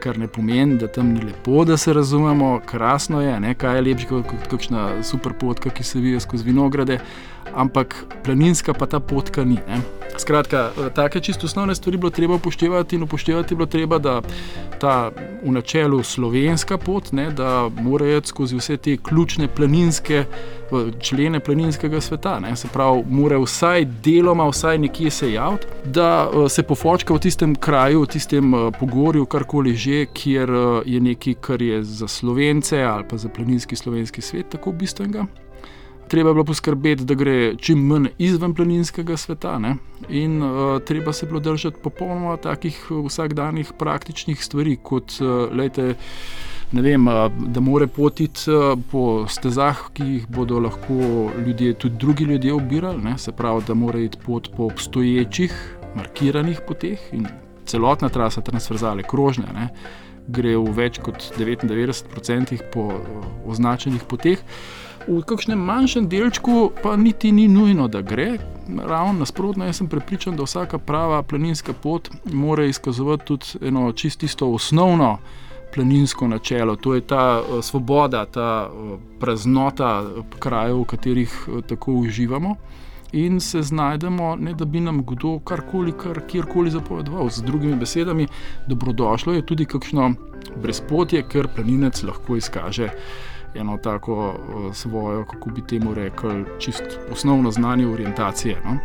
Kar 0.00 0.18
ne 0.18 0.28
pomeni, 0.28 0.78
da 0.78 0.86
tam 0.86 1.12
ni 1.12 1.20
lepo, 1.20 1.64
da 1.64 1.76
se 1.76 1.92
razumemo, 1.92 2.60
krasno 2.66 3.20
je, 3.22 3.40
ne? 3.40 3.54
kaj 3.54 3.76
je 3.76 3.84
lepše 3.90 4.08
kot 4.08 4.48
kakšna 4.50 5.02
super 5.02 5.34
potka, 5.40 5.70
ki 5.70 5.84
se 5.84 6.00
vije 6.00 6.20
skozi 6.20 6.46
vinograde, 6.46 7.00
ampak 7.54 8.04
planinska 8.24 8.72
pa 8.72 8.86
ta 8.86 9.00
potka 9.00 9.44
ni. 9.44 9.58
Ne? 9.68 9.80
Skratka, 10.18 10.70
take 10.94 11.20
čisto 11.20 11.46
osnovne 11.46 11.74
stvari 11.74 11.96
bilo 11.96 12.10
treba 12.10 12.34
upoštevati 12.34 12.96
in 12.96 13.02
upoštevati 13.02 13.54
bilo 13.54 13.66
treba, 13.66 13.98
da 13.98 14.22
ta 14.80 15.10
v 15.42 15.52
načelu 15.52 16.02
slovenska 16.02 16.78
pot, 16.78 17.12
ne, 17.12 17.30
da 17.30 17.68
mora 17.80 18.16
iti 18.16 18.28
skozi 18.28 18.56
vse 18.56 18.76
te 18.76 18.96
ključne 18.96 19.48
planinske 19.48 20.24
člene 21.00 21.40
planinskega 21.40 22.00
sveta. 22.00 22.40
Ne. 22.40 22.56
Se 22.56 22.68
pravi, 22.72 23.04
mora 23.08 23.38
vsaj 23.38 23.84
deloma, 23.84 24.48
vsaj 24.48 24.78
nekje 24.78 25.10
se 25.10 25.32
javiti, 25.32 25.66
da 25.84 26.30
se 26.48 26.62
pofočka 26.62 27.14
v 27.14 27.18
tistem 27.18 27.54
kraju, 27.54 28.02
v 28.02 28.06
tistem 28.06 28.52
pogorju, 28.80 29.26
karkoli 29.26 29.74
že, 29.74 30.06
kjer 30.14 30.50
je 30.84 31.00
nekaj, 31.00 31.34
kar 31.40 31.62
je 31.62 31.82
za 31.82 32.08
slovence 32.08 32.82
ali 32.82 33.04
pa 33.10 33.16
za 33.16 33.28
planinski 33.28 33.76
slovenski 33.76 34.20
svet 34.20 34.48
tako 34.48 34.72
bistvenega. 34.72 35.26
Treba 36.08 36.30
je 36.30 36.34
bilo 36.34 36.44
poskrbeti, 36.44 37.04
da 37.04 37.14
gre 37.14 37.56
čim 37.58 37.80
manj 37.86 38.12
izven 38.18 38.54
planinskega 38.54 39.16
sveta, 39.16 39.58
ne? 39.58 39.76
in 40.08 40.42
uh, 40.42 40.82
treba 40.82 41.12
se 41.12 41.26
bilo 41.26 41.40
držati 41.40 41.76
popolnoma 41.82 42.36
takih 42.36 42.78
vsakdanjih 42.90 43.72
praktičnih 43.78 44.44
stvari, 44.44 44.76
kot 44.82 45.16
uh, 45.20 45.50
lejte, 45.56 45.94
vem, 46.72 47.08
uh, 47.08 47.32
da 47.46 47.60
more 47.60 47.86
potiti 47.86 48.50
uh, 48.50 48.78
po 48.92 49.26
stezah, 49.28 49.88
ki 49.94 50.06
jih 50.12 50.28
bodo 50.28 50.60
lahko 50.60 51.30
ljudje, 51.46 51.74
tudi 51.74 51.96
drugi 51.96 52.24
ljudje 52.24 52.54
obirali, 52.54 53.02
ne? 53.02 53.18
se 53.18 53.32
pravi, 53.32 53.64
da 53.66 53.74
mora 53.74 53.98
iti 53.98 54.18
pot 54.26 54.50
po 54.56 54.70
obstoječih, 54.70 55.58
markiranih 55.96 56.60
poteh 56.68 57.12
in 57.12 57.26
celotna 57.66 58.08
trasa 58.08 58.40
transverzale, 58.40 59.02
krožne. 59.02 59.50
Ne? 59.54 59.68
Gre 60.28 60.56
v 60.56 60.70
več 60.74 60.98
kot 61.02 61.32
99% 61.38 62.58
po 62.72 62.90
uh, 62.94 63.30
označenih 63.46 64.06
poteh. 64.06 64.38
V 65.06 65.22
kakšnem 65.22 65.58
manjšem 65.58 66.08
delčku 66.10 66.72
pa 66.82 66.96
niti 66.98 67.30
ni 67.32 67.46
nujno, 67.48 67.86
da 67.88 68.00
gre. 68.02 68.38
Ravno 68.66 69.12
nasprotno, 69.20 69.64
jaz 69.64 69.78
sem 69.78 69.88
prepričan, 69.88 70.34
da 70.36 70.42
vsaka 70.42 70.78
prava 70.78 71.22
planinska 71.22 71.72
pot 71.72 72.10
mora 72.32 72.64
izkazovati 72.66 73.24
tudi 73.24 73.46
eno 73.62 73.92
čisto 73.92 74.50
osnovno 74.50 75.18
planinsko 75.74 76.28
načelo. 76.28 76.76
To 76.76 76.94
je 76.94 77.00
ta 77.00 77.40
uh, 77.40 77.64
svoboda, 77.64 78.24
ta 78.24 78.66
uh, 78.66 78.98
praznota 79.20 80.02
krajev, 80.38 80.80
v 80.80 80.84
katerih 80.84 81.48
uh, 81.48 81.62
tako 81.64 81.92
uživamo. 81.92 82.56
In 83.12 83.40
se 83.40 83.62
znajdemo, 83.62 84.36
ne 84.36 84.54
da 84.54 84.64
bi 84.64 84.80
nam 84.80 85.04
kdo 85.06 85.38
karkoli, 85.38 85.92
kar 85.92 86.20
kjerkoli 86.26 86.70
zapovedoval. 86.70 87.30
Z 87.30 87.46
drugimi 87.46 87.76
besedami, 87.76 88.26
dobrodošlo 88.66 89.32
je 89.32 89.46
tudi 89.46 89.64
kakšno 89.64 90.12
brezpotje, 90.62 91.22
ker 91.28 91.48
planinec 91.54 92.02
lahko 92.02 92.36
izkaže 92.36 92.90
eno 93.58 93.76
tako 93.76 94.34
svojo, 94.72 95.24
kako 95.24 95.50
bi 95.50 95.66
temu 95.66 95.94
rekli, 95.94 96.44
čist 96.58 96.82
osnovno 97.12 97.50
znanje 97.50 97.86
orientacije. 97.86 98.56
No? 98.64 98.78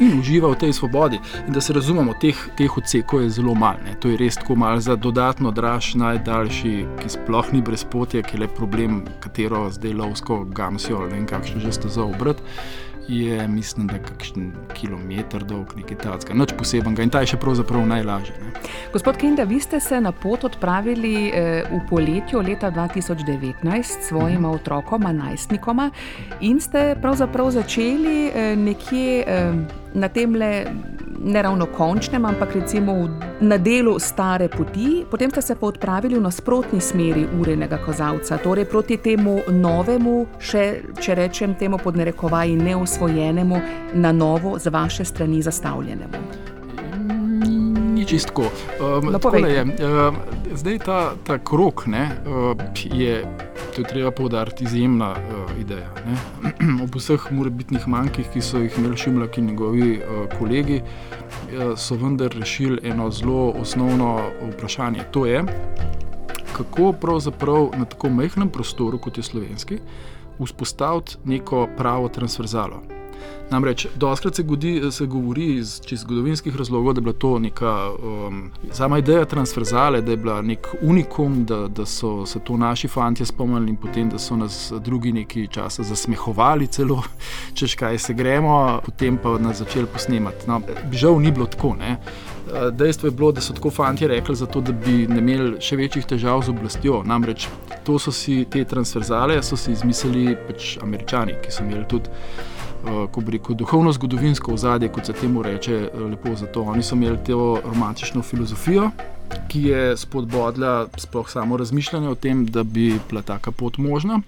In 0.00 0.18
uživa 0.20 0.50
v 0.52 0.58
tej 0.60 0.72
svobodi. 0.72 1.20
In 1.46 1.52
da 1.52 1.60
se 1.60 1.72
razumemo, 1.72 2.12
teh, 2.20 2.36
teh 2.56 2.76
odsekov 2.76 3.22
je 3.22 3.30
zelo 3.30 3.54
malo. 3.54 3.78
To 4.00 4.08
je 4.08 4.16
res 4.20 4.36
tako 4.36 4.54
malo 4.54 4.80
za 4.80 4.96
dodatno 4.96 5.50
draž, 5.50 5.94
najdaljši, 5.94 6.74
ki 7.00 7.08
sploh 7.08 7.52
ni 7.52 7.62
brezpotje, 7.62 8.22
ki 8.22 8.36
je 8.36 8.40
le 8.40 8.48
problem, 8.48 9.02
katero 9.20 9.70
zdaj 9.70 9.94
lovsko 9.94 10.44
gamsijo 10.44 11.00
ali 11.00 11.20
ne 11.20 11.26
kakšno 11.26 11.60
že 11.60 11.72
ste 11.72 11.88
za 11.88 12.04
obrat 12.04 12.36
je, 13.08 13.48
mislim, 13.48 13.86
da 13.86 13.98
kakšen 13.98 14.52
kilometr 14.74 15.44
dolg, 15.44 15.74
nekaj 15.76 15.96
takega, 15.96 16.34
noč 16.38 16.54
posebenega 16.58 17.02
in 17.02 17.10
ta 17.10 17.22
je 17.22 17.32
še 17.32 17.38
pravzaprav 17.42 17.86
najlažje. 17.86 18.36
Ne. 18.40 18.52
Gospod 18.92 19.18
Kenda, 19.20 19.44
vi 19.48 19.60
ste 19.60 19.80
se 19.80 20.00
na 20.00 20.12
pot 20.12 20.44
odpravili 20.44 21.30
eh, 21.34 21.64
v 21.70 21.80
poletju 21.90 22.42
leta 22.42 22.70
2019 22.70 23.82
s 23.82 24.08
svojima 24.08 24.48
mhm. 24.48 24.56
otrokoma, 24.56 25.12
najstnikoma 25.12 25.90
in 26.40 26.60
ste 26.60 26.94
pravzaprav 27.02 27.50
začeli 27.50 28.28
eh, 28.28 28.56
nekje 28.56 29.24
eh, 29.26 29.52
na 29.94 30.08
tem 30.08 30.34
le 30.34 30.52
ne 31.24 31.42
ravno 31.42 31.66
končnem, 31.66 32.24
ampak 32.24 32.54
recimo 32.54 33.08
na 33.40 33.56
delu 33.58 33.98
stare 33.98 34.48
poti, 34.48 35.04
potem 35.10 35.30
ste 35.30 35.42
se 35.42 35.54
pa 35.54 35.66
odpravili 35.66 36.18
v 36.18 36.22
nasprotni 36.22 36.80
smeri 36.80 37.26
urenega 37.40 37.78
kozavca, 37.78 38.38
torej 38.38 38.64
proti 38.64 38.96
temu 38.96 39.40
novemu, 39.48 40.26
še, 40.38 40.64
če 41.00 41.14
rečem 41.14 41.54
temu 41.54 41.78
podnarekovaji 41.78 42.56
neosvojenemu, 42.56 43.60
na 43.94 44.12
novo 44.12 44.58
z 44.58 44.70
vaše 44.72 45.04
strani 45.04 45.42
zastavljenemu. 45.42 46.41
Ni 48.02 48.08
čistko. 48.08 48.42
Um, 48.42 49.14
um, 49.14 50.16
zdaj 50.54 50.78
ta, 50.78 51.14
ta 51.24 51.36
krok 51.38 51.84
ne, 51.86 52.08
uh, 52.26 52.58
je 52.74 53.22
to 53.74 53.80
je 53.80 53.88
treba 53.88 54.10
povdariti, 54.10 54.64
izjemna 54.64 55.10
uh, 55.10 55.60
ideja. 55.60 55.86
Ne? 56.06 56.16
Ob 56.84 56.96
vseh 56.98 57.28
morebitnih 57.30 57.86
manjkih, 57.86 58.26
ki 58.32 58.42
so 58.42 58.58
jih 58.58 58.74
imeli 58.78 58.98
Šimlak 58.98 59.38
in 59.38 59.46
njegovi 59.52 59.92
uh, 60.00 60.24
kolegi, 60.38 60.80
uh, 60.82 61.76
so 61.78 61.94
vendar 61.94 62.34
rešili 62.34 62.80
eno 62.90 63.06
zelo 63.10 63.52
osnovno 63.60 64.16
vprašanje. 64.50 65.04
To 65.10 65.22
je, 65.26 65.44
kako 66.56 66.92
pravzaprav 66.92 67.70
na 67.78 67.84
tako 67.84 68.10
majhnem 68.10 68.50
prostoru, 68.50 68.98
kot 68.98 69.18
je 69.18 69.22
slovenski, 69.22 69.78
vzpostaviti 70.42 71.22
neko 71.24 71.68
pravo 71.78 72.08
transverzalo. 72.08 72.82
Namreč, 73.52 73.86
doskrat 73.94 74.34
se, 74.34 74.42
godi, 74.42 74.82
se 74.90 75.06
govori 75.06 75.54
iz 75.56 75.80
zgodovinskih 75.90 76.56
razlogov, 76.56 76.92
da 76.92 76.98
je 76.98 77.02
bila 77.02 77.12
to 77.12 77.38
neka 77.38 77.90
um, 77.90 78.50
sama 78.70 78.98
ideja 78.98 79.24
transverzale, 79.24 80.00
da 80.00 80.10
je 80.10 80.16
bila 80.16 80.42
nek 80.42 80.68
unikum, 80.82 81.44
da, 81.44 81.68
da 81.68 81.86
so 81.86 82.26
se 82.26 82.40
to 82.40 82.56
naši 82.56 82.88
fanti 82.88 83.26
spomnili 83.26 83.70
in 83.70 83.76
potem, 83.76 84.08
da 84.08 84.18
so 84.18 84.36
nas 84.36 84.72
drugi 84.80 85.12
nekaj 85.12 85.46
časa 85.46 85.82
zasmehovali, 85.82 86.66
celo 86.66 87.02
češ 87.58 87.74
kaj 87.74 87.98
se 87.98 88.14
gremo, 88.14 88.80
potem 88.84 89.18
pa 89.22 89.38
nas 89.38 89.58
začeli 89.58 89.86
posnemati. 89.86 90.48
No, 90.48 90.60
žal 90.92 91.20
ni 91.20 91.32
bilo 91.32 91.46
tako. 91.46 91.74
Ne? 91.74 91.96
Dejstvo 92.72 93.06
je 93.06 93.10
bilo, 93.10 93.32
da 93.32 93.40
so 93.40 93.52
tako 93.52 93.70
fanti 93.70 94.08
rekli, 94.08 94.36
zato, 94.36 94.60
da 94.60 94.72
bi 94.72 95.02
imeli 95.02 95.60
še 95.60 95.76
večjih 95.76 96.06
težav 96.06 96.42
z 96.42 96.50
oblastjo. 96.50 97.02
Namreč 97.04 97.48
to 97.84 97.98
so 97.98 98.12
si 98.12 98.44
te 98.50 98.64
transverzale 98.64 99.42
so 99.42 99.56
si 99.56 99.72
izmislili 99.72 100.36
pač 100.48 100.76
američani, 100.82 101.36
ki 101.44 101.52
so 101.52 101.64
imeli 101.64 101.84
tudi. 101.88 102.10
Ko 102.82 103.20
bi 103.20 103.36
rekel, 103.36 103.54
duhovno-zgodovinsko 103.56 104.54
ozadje, 104.54 104.88
kot 104.88 105.06
se 105.06 105.12
temu 105.12 105.42
reče, 105.42 105.88
lepo 106.10 106.34
za 106.34 106.46
to. 106.46 106.62
Oni 106.62 106.82
so 106.82 106.96
imeli 106.96 107.18
to 107.26 107.60
romantično 107.64 108.22
filozofijo, 108.22 108.90
ki 109.48 109.62
je 109.62 109.96
spodbodla 109.96 110.88
sploh 110.96 111.30
samo 111.30 111.56
razmišljanje 111.56 112.08
o 112.08 112.14
tem, 112.14 112.46
da 112.46 112.62
bi 112.62 112.98
bila 113.08 113.22
taka 113.22 113.50
pot 113.50 113.78
možna. 113.78 114.20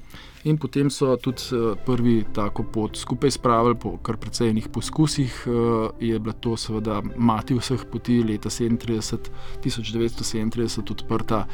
In 0.45 0.59
potem 0.59 0.91
so 0.91 1.17
tudi 1.17 1.57
prvi 1.87 2.25
tako 2.35 2.63
pot 2.73 2.97
skupaj 2.97 3.31
spravili, 3.31 3.75
po 3.81 3.97
kar 3.97 4.17
precejnih 4.21 4.69
poskusih. 4.69 5.47
Je 6.01 6.19
bila 6.19 6.35
to 6.37 6.57
seveda 6.57 7.01
mati 7.17 7.57
vseh 7.57 7.85
poti 7.93 8.23
leta 8.23 8.51
37, 8.51 9.31
1937 9.65 10.91
odprta 10.91 11.47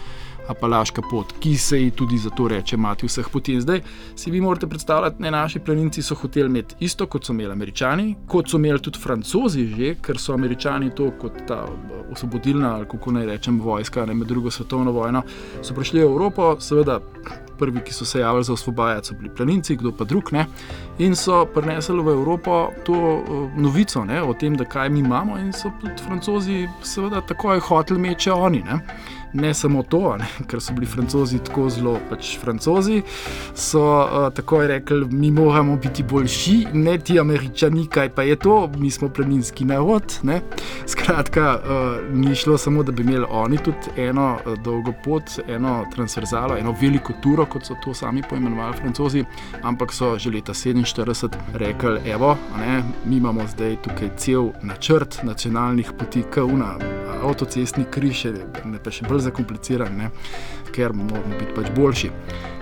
Apalaška 0.51 1.03
pot, 1.11 1.33
ki 1.39 1.55
se 1.57 1.79
ji 1.79 1.91
tudi 1.91 2.19
zato 2.19 2.49
reče 2.49 2.77
mati 2.77 3.07
vseh 3.07 3.29
poti. 3.33 3.55
In 3.55 3.61
zdaj 3.61 3.83
si 4.17 4.31
vi 4.31 4.41
morate 4.41 4.67
predstavljati, 4.67 5.23
da 5.23 5.31
naši 5.31 5.61
planinci 5.61 6.03
so 6.03 6.15
hoteli 6.15 6.51
imeti 6.51 6.75
isto, 6.81 7.07
kot 7.07 7.25
so 7.25 7.33
imeli 7.33 7.53
američani, 7.53 8.17
kot 8.27 8.51
so 8.51 8.59
imeli 8.59 8.83
tudi 8.83 8.99
francozi, 8.99 9.67
že, 9.77 9.95
ker 10.03 10.19
so 10.19 10.35
američani 10.35 10.91
to 10.97 11.13
kot 11.21 11.45
ta 11.47 11.61
osvobodilna, 12.11 12.75
ali 12.75 12.89
kako 12.91 13.13
naj 13.13 13.27
rečem, 13.27 13.61
vojska 13.61 14.07
ne, 14.07 14.15
med 14.15 14.29
drugo 14.29 14.51
svetovno 14.51 14.93
vojno, 14.93 15.23
so 15.63 15.75
prišli 15.75 16.03
v 16.03 16.11
Evropo, 16.11 16.57
seveda. 16.61 16.99
Prvi, 17.61 17.83
ki 17.85 17.95
so 17.95 18.05
se 18.09 18.21
javili 18.21 18.45
za 18.45 18.53
osvobajanje, 18.57 19.05
so 19.05 19.15
bili 19.15 19.31
planinci, 19.37 19.77
kdo 19.77 19.93
pa 19.93 20.05
drug. 20.05 20.33
Ne? 20.33 20.47
In 20.99 21.17
so 21.17 21.45
prinesli 21.55 22.01
v 22.03 22.15
Evropo 22.17 22.71
to 22.85 22.93
uh, 22.93 23.57
novico 23.57 24.05
ne? 24.05 24.23
o 24.23 24.35
tem, 24.35 24.57
da 24.57 24.65
kaj 24.65 24.89
mi 24.89 25.01
imamo, 25.05 25.39
in 25.39 25.53
so 25.53 25.73
tudi 25.81 26.03
francozi, 26.05 26.69
seveda, 26.83 27.21
takoj 27.21 27.61
hoteli 27.69 28.01
meče 28.01 28.33
oni. 28.33 28.63
Ne? 28.65 28.81
Ne 29.33 29.55
samo 29.55 29.83
to, 29.83 30.17
ne, 30.17 30.27
ker 30.47 30.61
so 30.61 30.75
bili 30.75 30.87
francozi 30.87 31.39
tako 31.45 31.69
zelo 31.71 31.97
pač 32.11 32.33
francozi, 32.41 33.03
so 33.55 33.83
uh, 33.83 34.29
takoj 34.35 34.67
rekli, 34.67 35.07
mi 35.11 35.31
moramo 35.31 35.77
biti 35.77 36.03
boljši, 36.03 36.57
ne 36.73 36.99
ti 36.99 37.21
američani, 37.21 37.87
kaj 37.87 38.09
pa 38.15 38.23
je 38.23 38.37
to, 38.37 38.71
mi 38.77 38.91
smo 38.91 39.09
planinski 39.09 39.65
narod. 39.65 40.19
Ne. 40.23 40.41
Skratka, 40.87 41.59
uh, 41.59 42.17
ni 42.17 42.35
šlo 42.35 42.59
samo, 42.59 42.83
da 42.83 42.93
bi 42.93 43.03
imeli 43.03 43.27
oni 43.31 43.59
tudi 43.59 43.95
eno 43.97 44.39
uh, 44.47 44.59
dolgo 44.65 44.93
pot, 45.05 45.23
eno 45.49 45.85
transverzalo, 45.95 46.57
eno 46.59 46.75
veliko 46.81 47.13
turo, 47.23 47.47
kot 47.47 47.67
so 47.67 47.77
to 47.85 47.95
sami 47.95 48.23
poimenovali 48.31 48.77
francozi, 48.77 49.25
ampak 49.63 49.93
so 49.93 50.19
že 50.19 50.31
leta 50.31 50.53
47 50.53 51.29
rekli, 51.55 52.11
evo, 52.11 52.37
ne, 52.59 52.83
mi 53.05 53.17
imamo 53.17 53.47
zdaj 53.47 53.77
tukaj 53.83 54.11
cel 54.17 54.51
načrt 54.63 55.23
nacionalnih 55.23 55.93
poti, 55.99 56.23
kauna, 56.31 56.77
avtocestni 57.23 57.85
križ, 57.91 58.25
ne 58.65 58.81
pa 58.83 58.93
še 58.95 59.09
bolj 59.09 59.27
zakompliciran, 59.29 59.97
ne, 59.97 60.11
ker 60.75 60.95
moramo 60.97 61.37
biti 61.39 61.55
pač 61.57 61.71
boljši. 61.77 62.11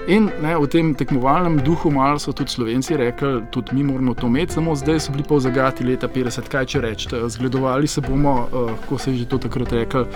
In 0.09 0.31
ne, 0.41 0.55
v 0.57 0.65
tem 0.73 0.95
tekmovalnem 0.97 1.59
duhu 1.61 1.91
malo 1.93 2.17
so 2.17 2.33
tudi 2.33 2.55
slovenci 2.55 2.97
rekli, 2.97 3.43
tudi 3.53 3.77
mi 3.77 3.83
moramo 3.85 4.15
to 4.17 4.27
imeti, 4.27 4.57
samo 4.57 4.73
zdaj 4.73 5.03
so 5.05 5.13
bili 5.13 5.27
pa 5.29 5.37
v 5.37 5.45
zagati 5.45 5.85
leta 5.85 6.09
50, 6.09 6.49
kaj 6.49 6.65
če 6.65 6.81
rečete. 6.81 7.21
Zgledovali 7.29 7.89
se 7.89 8.01
bomo, 8.01 8.49
uh, 8.49 8.73
ko 8.89 8.97
se 8.97 9.13
je 9.13 9.19
že 9.19 9.29
to 9.29 9.39
takrat 9.39 9.73
rekel. 9.77 10.07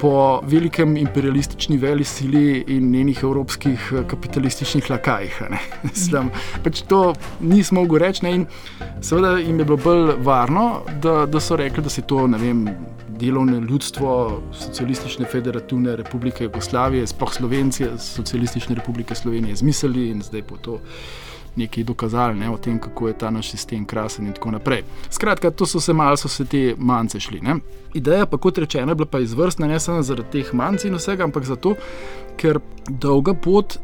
Po 0.00 0.42
velikem 0.44 0.96
imperialistični 1.00 1.78
veli 1.80 2.04
sili 2.04 2.64
in 2.68 2.90
njenih 2.92 3.22
evropskih 3.24 3.92
kapitalističnih 4.10 4.90
lakajih. 4.90 5.42
Mislim, 5.88 6.28
pač 6.64 6.82
to 6.84 7.14
nismo 7.40 7.80
mogli 7.80 8.02
reči. 8.04 8.26
Ne? 8.26 8.34
In 8.34 8.46
seveda 9.00 9.38
jim 9.38 9.58
je 9.58 9.64
bilo 9.64 9.80
bolj 9.80 10.18
varno, 10.20 10.82
da, 11.00 11.24
da 11.24 11.40
so 11.40 11.56
rekli, 11.56 11.82
da 11.82 11.88
se 11.88 12.04
to, 12.04 12.26
ne 12.28 12.38
vem, 12.38 12.66
delovno 13.18 13.58
ljudstvo 13.58 14.42
Socialistične 14.52 15.26
federativne 15.26 15.96
republike 15.96 16.44
Jugoslavije, 16.44 17.06
sploh 17.06 17.32
Slovencije, 17.34 17.98
Socialistične 17.98 18.74
republike 18.74 19.14
Slovenije, 19.14 19.52
izmislili 19.52 20.08
in 20.08 20.22
zdaj 20.22 20.42
bo 20.42 20.56
to 20.56 20.78
nekaj 21.56 21.84
dokazali 21.84 22.38
ne, 22.38 22.50
o 22.50 22.56
tem, 22.56 22.78
kako 22.80 23.08
je 23.08 23.18
ta 23.18 23.30
naš 23.30 23.50
sistem 23.50 23.84
krasen 23.86 24.26
in 24.26 24.32
tako 24.32 24.50
naprej. 24.50 24.82
Skratka, 25.10 25.50
to 25.50 25.66
so 25.66 25.80
se 25.80 25.92
malo, 25.92 26.16
so 26.16 26.28
se 26.28 26.44
te 26.44 26.74
mance 26.78 27.20
šli. 27.20 27.40
Ne. 27.40 27.56
Ideja 27.94 28.26
pa, 28.26 28.38
kot 28.38 28.58
rečeno, 28.58 28.90
je 28.90 28.94
bila 28.94 29.06
pa 29.06 29.20
izvrstna 29.20 29.66
ne 29.66 29.80
samo 29.80 30.02
zaradi 30.02 30.30
teh 30.30 30.54
manc 30.54 30.84
in 30.84 30.94
vsega, 30.94 31.24
ampak 31.24 31.44
zato, 31.44 31.74
ker 32.36 32.58
dolga 32.88 33.34
pot 33.34 33.78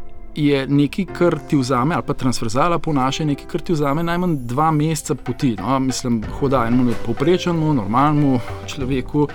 je 0.47 0.67
nekaj, 0.67 1.05
kar 1.05 1.39
ti 1.49 1.57
vzame, 1.57 1.95
ali 1.95 2.05
pa 2.07 2.15
transverzala 2.15 2.79
po 2.79 2.93
naše, 2.93 3.25
nekaj, 3.25 3.47
kar 3.47 3.61
ti 3.61 3.73
vzame 3.73 4.03
najmanj 4.03 4.37
dva 4.47 4.71
meseca 4.71 5.15
poti. 5.15 5.55
No? 5.59 5.79
Mislim, 5.79 6.23
hoda 6.39 6.65
enemu 6.67 6.93
povprečnemu, 7.07 7.75
normalnemu 7.75 8.41
človeku. 8.67 9.29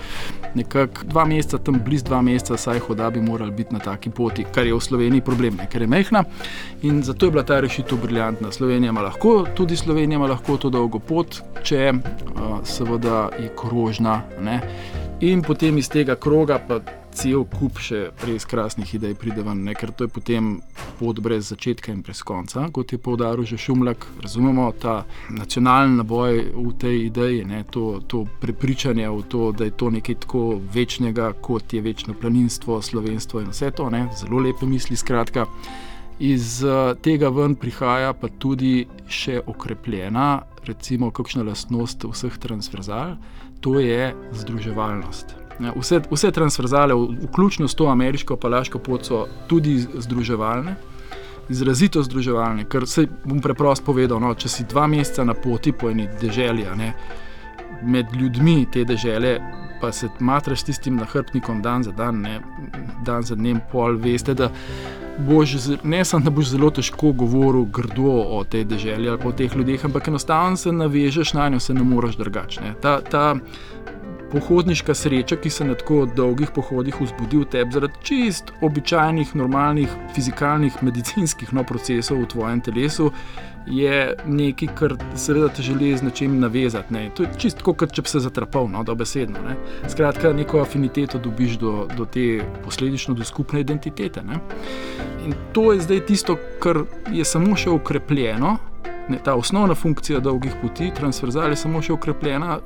Nekako 0.54 1.04
dva 1.04 1.24
meseca, 1.24 1.58
tam 1.58 1.80
blizu 1.84 2.04
dva 2.04 2.22
meseca, 2.22 2.56
saj 2.56 2.78
hoda 2.86 3.10
bi 3.10 3.20
morali 3.20 3.52
biti 3.52 3.74
na 3.74 3.80
taki 3.80 4.10
poti, 4.10 4.46
kar 4.54 4.66
je 4.66 4.74
v 4.74 4.80
Sloveniji 4.80 5.20
problem, 5.20 5.56
ne? 5.60 5.68
ker 5.70 5.82
je 5.82 5.88
mehna. 5.88 6.24
In 6.82 7.02
zato 7.02 7.26
je 7.26 7.32
bila 7.32 7.44
ta 7.44 7.60
rešitev 7.60 7.98
briljantna. 8.02 8.52
Slovenija 8.52 8.90
ima 8.90 9.00
lahko, 9.00 9.46
tudi 9.54 9.76
Slovenija 9.76 10.16
ima 10.16 10.26
lahko 10.26 10.56
to 10.56 10.70
dolgo 10.70 10.98
pot, 10.98 11.40
če 11.62 11.92
uh, 11.92 12.60
seveda 12.64 13.28
je 13.38 13.50
krožna. 13.56 14.22
Ne? 14.40 14.60
In 15.20 15.42
potem 15.42 15.78
iz 15.78 15.88
tega 15.88 16.16
kroga 16.16 16.58
pa 16.68 16.80
cel 17.16 17.44
kup 17.48 17.80
še 17.80 18.10
res 18.28 18.44
krasnih 18.48 18.90
idej 18.98 19.14
pride 19.18 19.44
ven, 19.46 19.62
ne? 19.64 19.74
ker 19.74 19.92
to 19.96 20.06
je 20.06 20.12
potem 20.12 20.50
pot 20.98 21.18
brez 21.24 21.48
začetka 21.48 21.92
in 21.92 22.02
brez 22.04 22.20
konca. 22.26 22.66
Kot 22.72 22.92
je 22.92 23.00
povdaril 23.00 23.46
že 23.48 23.58
Šumlak, 23.60 24.06
razumemo 24.22 24.68
ta 24.80 25.04
nacionalni 25.32 25.96
naboj 26.02 26.52
v 26.52 26.74
tej 26.80 26.96
ideji, 27.08 27.44
ne? 27.48 27.64
to, 27.70 28.02
to 28.06 28.26
prepričanje 28.42 29.08
v 29.08 29.24
to, 29.32 29.50
da 29.56 29.68
je 29.68 29.76
to 29.76 29.90
nekaj 29.90 30.20
tako 30.26 30.44
večnega, 30.60 31.32
kot 31.40 31.72
je 31.72 31.80
večno 31.80 32.14
planinstvo, 32.14 32.82
slovenstvo 32.82 33.44
in 33.44 33.52
vse 33.54 33.72
to, 33.72 33.88
ne? 33.90 34.06
zelo 34.16 34.42
lepe 34.44 34.68
misli, 34.68 34.96
skratka. 34.96 35.46
Iz 36.16 36.62
tega 37.04 37.28
ven 37.28 37.58
prihaja 37.60 38.14
pa 38.16 38.28
tudi 38.40 38.86
še 39.08 39.42
okrepljena, 39.44 40.46
recimo, 40.64 41.12
kakšna 41.12 41.44
lastnost 41.44 42.08
vseh 42.08 42.40
transverzal, 42.40 43.18
to 43.60 43.76
je 43.80 44.14
združevalnost. 44.32 45.35
Ja, 45.60 45.72
vse, 45.76 46.00
vse 46.10 46.30
transverzale, 46.30 46.94
vključno 47.22 47.68
s 47.68 47.74
to 47.74 47.88
ameriško 47.88 48.36
palaško 48.36 48.78
pot, 48.78 49.04
so 49.04 49.26
tudi 49.46 49.78
združevalne, 49.78 50.76
izrazito 51.48 52.02
združevalne. 52.02 52.66
Ker 52.68 52.86
se 52.86 53.06
bom 53.24 53.40
preprosto 53.40 53.86
povedal, 53.86 54.20
no, 54.20 54.34
če 54.34 54.48
si 54.48 54.66
dva 54.68 54.86
meseca 54.86 55.24
na 55.24 55.34
poti 55.34 55.72
po 55.72 55.90
eni 55.90 56.08
deželi, 56.20 56.66
ne, 56.76 56.92
med 57.82 58.12
ljudmi 58.12 58.66
te 58.72 58.84
dežele, 58.84 59.38
pa 59.80 59.92
se 59.92 60.08
matraš 60.20 60.60
s 60.60 60.64
tistim 60.70 60.96
nahrbtnikom 60.96 61.62
dan 61.62 61.84
za 61.84 61.92
dan, 61.92 62.20
ne, 62.20 62.40
dan 63.04 63.22
za 63.22 63.36
dnem, 63.36 63.60
pol, 63.72 63.96
veste, 64.00 64.34
da. 64.34 64.50
Bož, 65.16 65.54
ne 65.82 66.02
samo, 66.04 66.26
da 66.26 66.30
boš 66.30 66.50
zelo 66.52 66.68
težko 66.70 67.14
govoril 67.16 67.64
grdo 67.72 68.18
o 68.36 68.42
tej 68.44 68.66
državi 68.68 69.08
ali 69.08 69.24
o 69.24 69.32
teh 69.32 69.54
ljudeh, 69.56 69.84
ampak 69.84 70.08
enostavno 70.08 70.56
se 70.60 70.72
navežeš 70.72 71.32
na 71.32 71.48
njo, 71.48 71.60
se 71.60 71.74
ne 71.74 71.84
moreš 71.84 72.18
drugače. 72.20 72.74
Ta, 72.82 72.98
ta 73.00 73.22
pohodniška 74.32 74.94
sreča, 74.94 75.36
ki 75.36 75.50
se 75.50 75.64
na 75.64 75.74
tako 75.74 76.06
dolgih 76.16 76.50
pohodih 76.54 77.00
vzbudi 77.00 77.38
v 77.38 77.48
tebi 77.50 77.72
zaradi 77.72 78.02
čist 78.02 78.52
običajnih, 78.60 79.36
normalnih, 79.36 79.88
fizikalnih, 80.14 80.82
medicinskih 80.82 81.52
no, 81.54 81.64
procesov 81.64 82.22
v 82.22 82.30
tvojem 82.34 82.60
telesu, 82.60 83.10
je 83.66 84.14
nekaj, 84.26 84.68
kar 84.78 84.94
seveda 85.14 85.48
te 85.48 85.62
želi 85.62 85.96
z 85.98 86.02
nečim 86.02 86.38
navezati. 86.40 86.94
Ne. 86.94 87.10
To 87.14 87.22
je 87.22 87.28
čisto 87.38 87.72
kot 87.72 87.92
če 87.92 88.02
bi 88.02 88.08
se 88.08 88.22
zatrpal, 88.22 88.68
no, 88.70 88.82
dobesedno. 88.86 89.42
Ne. 89.42 89.56
Skratka, 89.90 90.32
neko 90.32 90.60
afiniteto 90.62 91.18
dobiš 91.18 91.58
do, 91.58 91.88
do 91.96 92.04
te, 92.04 92.42
posledično 92.64 93.14
do 93.14 93.24
skupne 93.24 93.60
identitete. 93.60 94.22
Ne. 94.22 94.40
In 95.26 95.34
to 95.52 95.72
je 95.72 95.80
zdaj 95.80 96.06
tisto, 96.06 96.38
kar 96.62 96.84
je 97.12 97.24
samo 97.24 97.56
še 97.56 97.70
ukrepljeno. 97.70 98.56
Ne, 99.08 99.18
ta 99.22 99.36
osnovna 99.38 99.74
funkcija 99.74 100.20
dolgih 100.20 100.54
poti, 100.62 100.90
transverzal, 100.94 101.50
je 101.50 101.58
samo 101.58 101.82
še 101.82 101.94
ukrepljena 101.94 102.58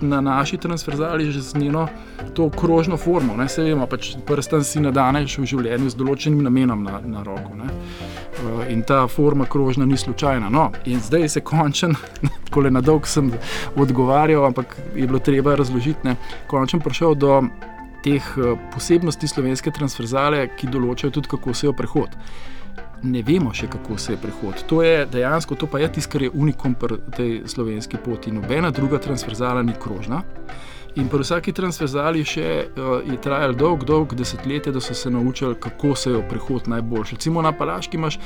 na 0.00 0.20
naši 0.20 0.56
transverzali 0.56 1.30
že 1.30 1.40
z 1.40 1.54
njeno 1.54 1.88
to 2.34 2.50
krožno 2.50 2.96
formo. 2.96 3.36
Ne, 3.36 3.48
se 3.48 3.62
vemo, 3.62 3.86
pač 3.86 4.14
prsten 4.26 4.64
si 4.64 4.80
nadaneš 4.80 5.38
v 5.38 5.46
življenju 5.46 5.90
z 5.90 5.98
določenim 5.98 6.42
namenom 6.44 6.82
na, 6.84 7.00
na 7.04 7.22
roko. 7.26 7.54
Ne. 7.56 7.70
Eh, 7.70 8.72
in 8.72 8.82
ta 8.82 9.06
forma 9.08 9.44
krožna 9.44 9.86
ni 9.86 9.96
slučajna. 9.96 10.50
No, 10.50 10.70
in 10.84 11.00
zdaj 11.00 11.28
se 11.28 11.40
končen, 11.40 11.96
tako 12.46 12.66
le 12.66 12.70
na 12.70 12.80
dolg 12.80 13.06
sem 13.06 13.32
odgovarjal, 13.76 14.46
ampak 14.46 14.76
je 14.94 15.06
bilo 15.06 15.18
treba 15.18 15.56
razložiti, 15.56 16.04
ne, 16.04 16.16
končen 16.46 16.80
prišel 16.80 17.14
do 17.14 17.40
teh 18.04 18.22
eh, 18.38 18.58
posebnosti 18.74 19.28
slovenske 19.28 19.70
transverzale, 19.70 20.46
ki 20.56 20.70
določajo 20.72 21.16
tudi, 21.18 21.32
kako 21.32 21.54
se 21.54 21.66
jo 21.66 21.74
prehod. 21.76 22.14
Ne 23.06 23.22
vemo 23.22 23.54
še, 23.54 23.68
kako 23.72 23.98
se 23.98 24.12
je 24.12 24.20
prehod. 24.22 24.62
To 24.70 24.82
je 24.82 25.06
dejansko, 25.06 25.54
to 25.54 25.66
pa 25.70 25.80
je 25.82 25.92
tisto, 25.92 26.12
kar 26.12 26.26
je 26.26 26.30
unikom 26.34 26.74
pri 26.74 26.98
tej 27.16 27.32
slovenski 27.48 28.00
poti. 28.04 28.32
Nobena 28.32 28.70
druga 28.70 28.98
transverzala 28.98 29.62
ni 29.62 29.74
krožna. 29.82 30.22
In 30.96 31.10
pri 31.12 31.20
vsaki 31.20 31.52
transverzali 31.52 32.22
še, 32.24 32.44
uh, 32.72 33.02
je 33.04 33.18
trajalo 33.20 33.52
dolg, 33.52 33.82
dolg 33.84 34.14
desetletje, 34.16 34.72
da 34.72 34.80
so 34.80 34.94
se 34.96 35.10
naučili, 35.12 35.52
kako 35.60 35.90
se 35.94 36.10
je 36.10 36.22
prehod 36.28 36.70
najboljši. 36.72 37.18
Recimo 37.18 37.42
na 37.44 37.52
Palaški 37.52 37.98
imaš 37.98 38.16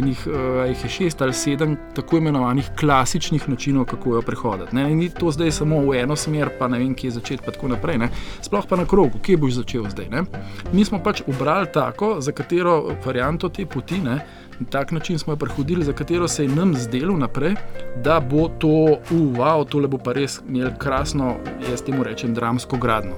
enih, 0.00 0.22
uh, 0.26 0.62
jih 0.70 0.84
je 0.86 0.90
šest 0.94 1.20
ali 1.22 1.36
sedem 1.36 1.74
tako 1.94 2.22
imenovanih 2.22 2.70
klasičnih 2.80 3.44
načinov, 3.48 3.84
kako 3.92 4.14
jo 4.14 4.22
prehoditi. 4.24 4.76
Ne? 4.76 4.86
Ni 4.96 5.10
to 5.12 5.28
zdaj 5.36 5.52
samo 5.52 5.82
v 5.84 5.98
eno 6.00 6.16
smer, 6.16 6.48
pa 6.58 6.68
ne 6.72 6.80
vem, 6.80 6.94
kje 6.96 7.10
začeti, 7.18 7.44
pa 7.44 7.52
tako 7.52 7.74
naprej. 7.74 8.00
Ne? 8.00 8.08
Sploh 8.40 8.64
pa 8.70 8.80
na 8.80 8.88
krogu, 8.88 9.20
kje 9.20 9.36
boš 9.44 9.60
začel 9.60 9.84
zdaj. 9.92 10.08
Ne? 10.08 10.24
Mi 10.72 10.84
smo 10.88 11.02
pač 11.04 11.20
obrali 11.28 11.68
tako, 11.74 12.22
za 12.24 12.32
katero 12.32 12.96
varianto 13.04 13.52
te 13.52 13.68
poti. 13.68 14.00
Ne? 14.00 14.22
Na 14.60 14.66
tak 14.70 14.92
način 14.92 15.18
smo 15.18 15.32
jo 15.32 15.36
prehodili, 15.36 15.84
za 15.84 15.92
katero 15.92 16.28
se 16.28 16.44
je 16.44 16.48
nam 16.48 16.74
zdelo 16.74 17.16
naprej, 17.16 17.54
da 18.04 18.20
bo 18.20 18.48
to 18.48 18.98
uval, 19.10 19.64
tole 19.64 19.88
bo 19.88 19.98
pa 19.98 20.12
res 20.12 20.40
imel 20.48 20.70
krasno, 20.78 21.36
jaz 21.70 21.82
temu 21.82 22.04
rečem, 22.04 22.34
dramsko 22.34 22.76
gradno. 22.76 23.14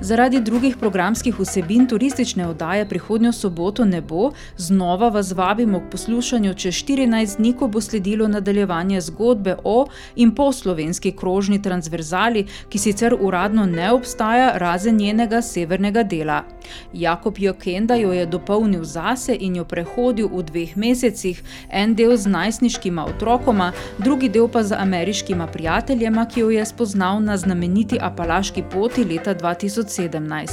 Zaradi 0.00 0.40
drugih 0.40 0.76
programskih 0.76 1.40
vsebin 1.40 1.86
turistične 1.88 2.46
oddaje 2.48 2.88
prihodnjo 2.88 3.32
soboto 3.32 3.84
ne 3.84 4.00
bo, 4.00 4.30
znova 4.56 5.08
vas 5.08 5.32
vabimo 5.32 5.80
k 5.80 5.90
poslušanju 5.90 6.54
čez 6.54 6.74
14 6.74 7.36
dni, 7.36 7.52
ko 7.52 7.68
bo 7.68 7.80
sledilo 7.80 8.28
nadaljevanje 8.28 9.00
zgodbe 9.00 9.56
o 9.64 9.86
in 10.16 10.34
po 10.34 10.52
slovenski 10.52 11.12
krožni 11.12 11.62
transverzali, 11.62 12.44
ki 12.68 12.78
sicer 12.78 13.16
uradno 13.20 13.66
ne 13.66 13.92
obstaja, 13.92 14.58
razen 14.58 14.96
njenega 14.96 15.42
severnega 15.42 16.02
dela. 16.02 16.42
Jakob 16.92 17.38
Jokenda 17.38 17.94
jo 17.94 18.12
je 18.12 18.26
dopolnil 18.26 18.84
zase 18.84 19.36
in 19.40 19.56
jo 19.56 19.64
prehodil 19.64 20.28
v 20.28 20.42
dveh 20.42 20.76
mesecih, 20.76 21.42
en 21.70 21.94
del 21.94 22.16
z 22.16 22.28
najstniškima 22.28 23.04
otrokoma, 23.04 23.72
drugi 23.98 24.28
del 24.28 24.48
pa 24.48 24.62
z 24.62 24.76
ameriškima 24.78 25.46
prijateljema, 25.46 26.26
ki 26.26 26.40
jo 26.40 26.50
je 26.50 26.66
spoznal 26.66 27.22
na 27.22 27.36
znameniti 27.36 27.98
apalaški 28.00 28.62
poti 28.72 29.04
leta 29.04 29.34
2017. 29.86 30.48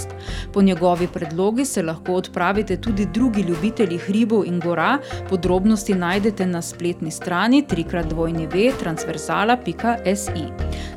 Po 0.54 0.62
njegovi 0.62 1.08
predlogi 1.08 1.66
se 1.66 1.84
lahko 1.84 2.14
odpravite 2.14 2.78
tudi 2.78 3.06
drugi 3.06 3.42
ljubitelji 3.42 3.98
hribov 3.98 4.46
in 4.46 4.60
gora, 4.60 4.98
podrobnosti 5.30 5.94
najdete 5.94 6.46
na 6.46 6.62
spletni 6.62 7.12
strani 7.12 7.66
www.transversala.si. 7.70 10.44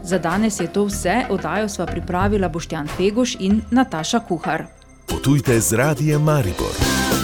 Za 0.03 0.19
danes 0.19 0.61
je 0.61 0.73
to 0.73 0.85
vse, 0.85 1.23
oddajo 1.31 1.69
sva 1.69 1.87
pripravila 1.87 2.49
Boštjan 2.49 2.89
Pegoš 2.99 3.37
in 3.41 3.63
Nataša 3.71 4.21
Kuhar. 4.21 4.65
Potujte 5.07 5.61
z 5.61 5.73
radijem 5.73 6.23
Maribor. 6.23 7.16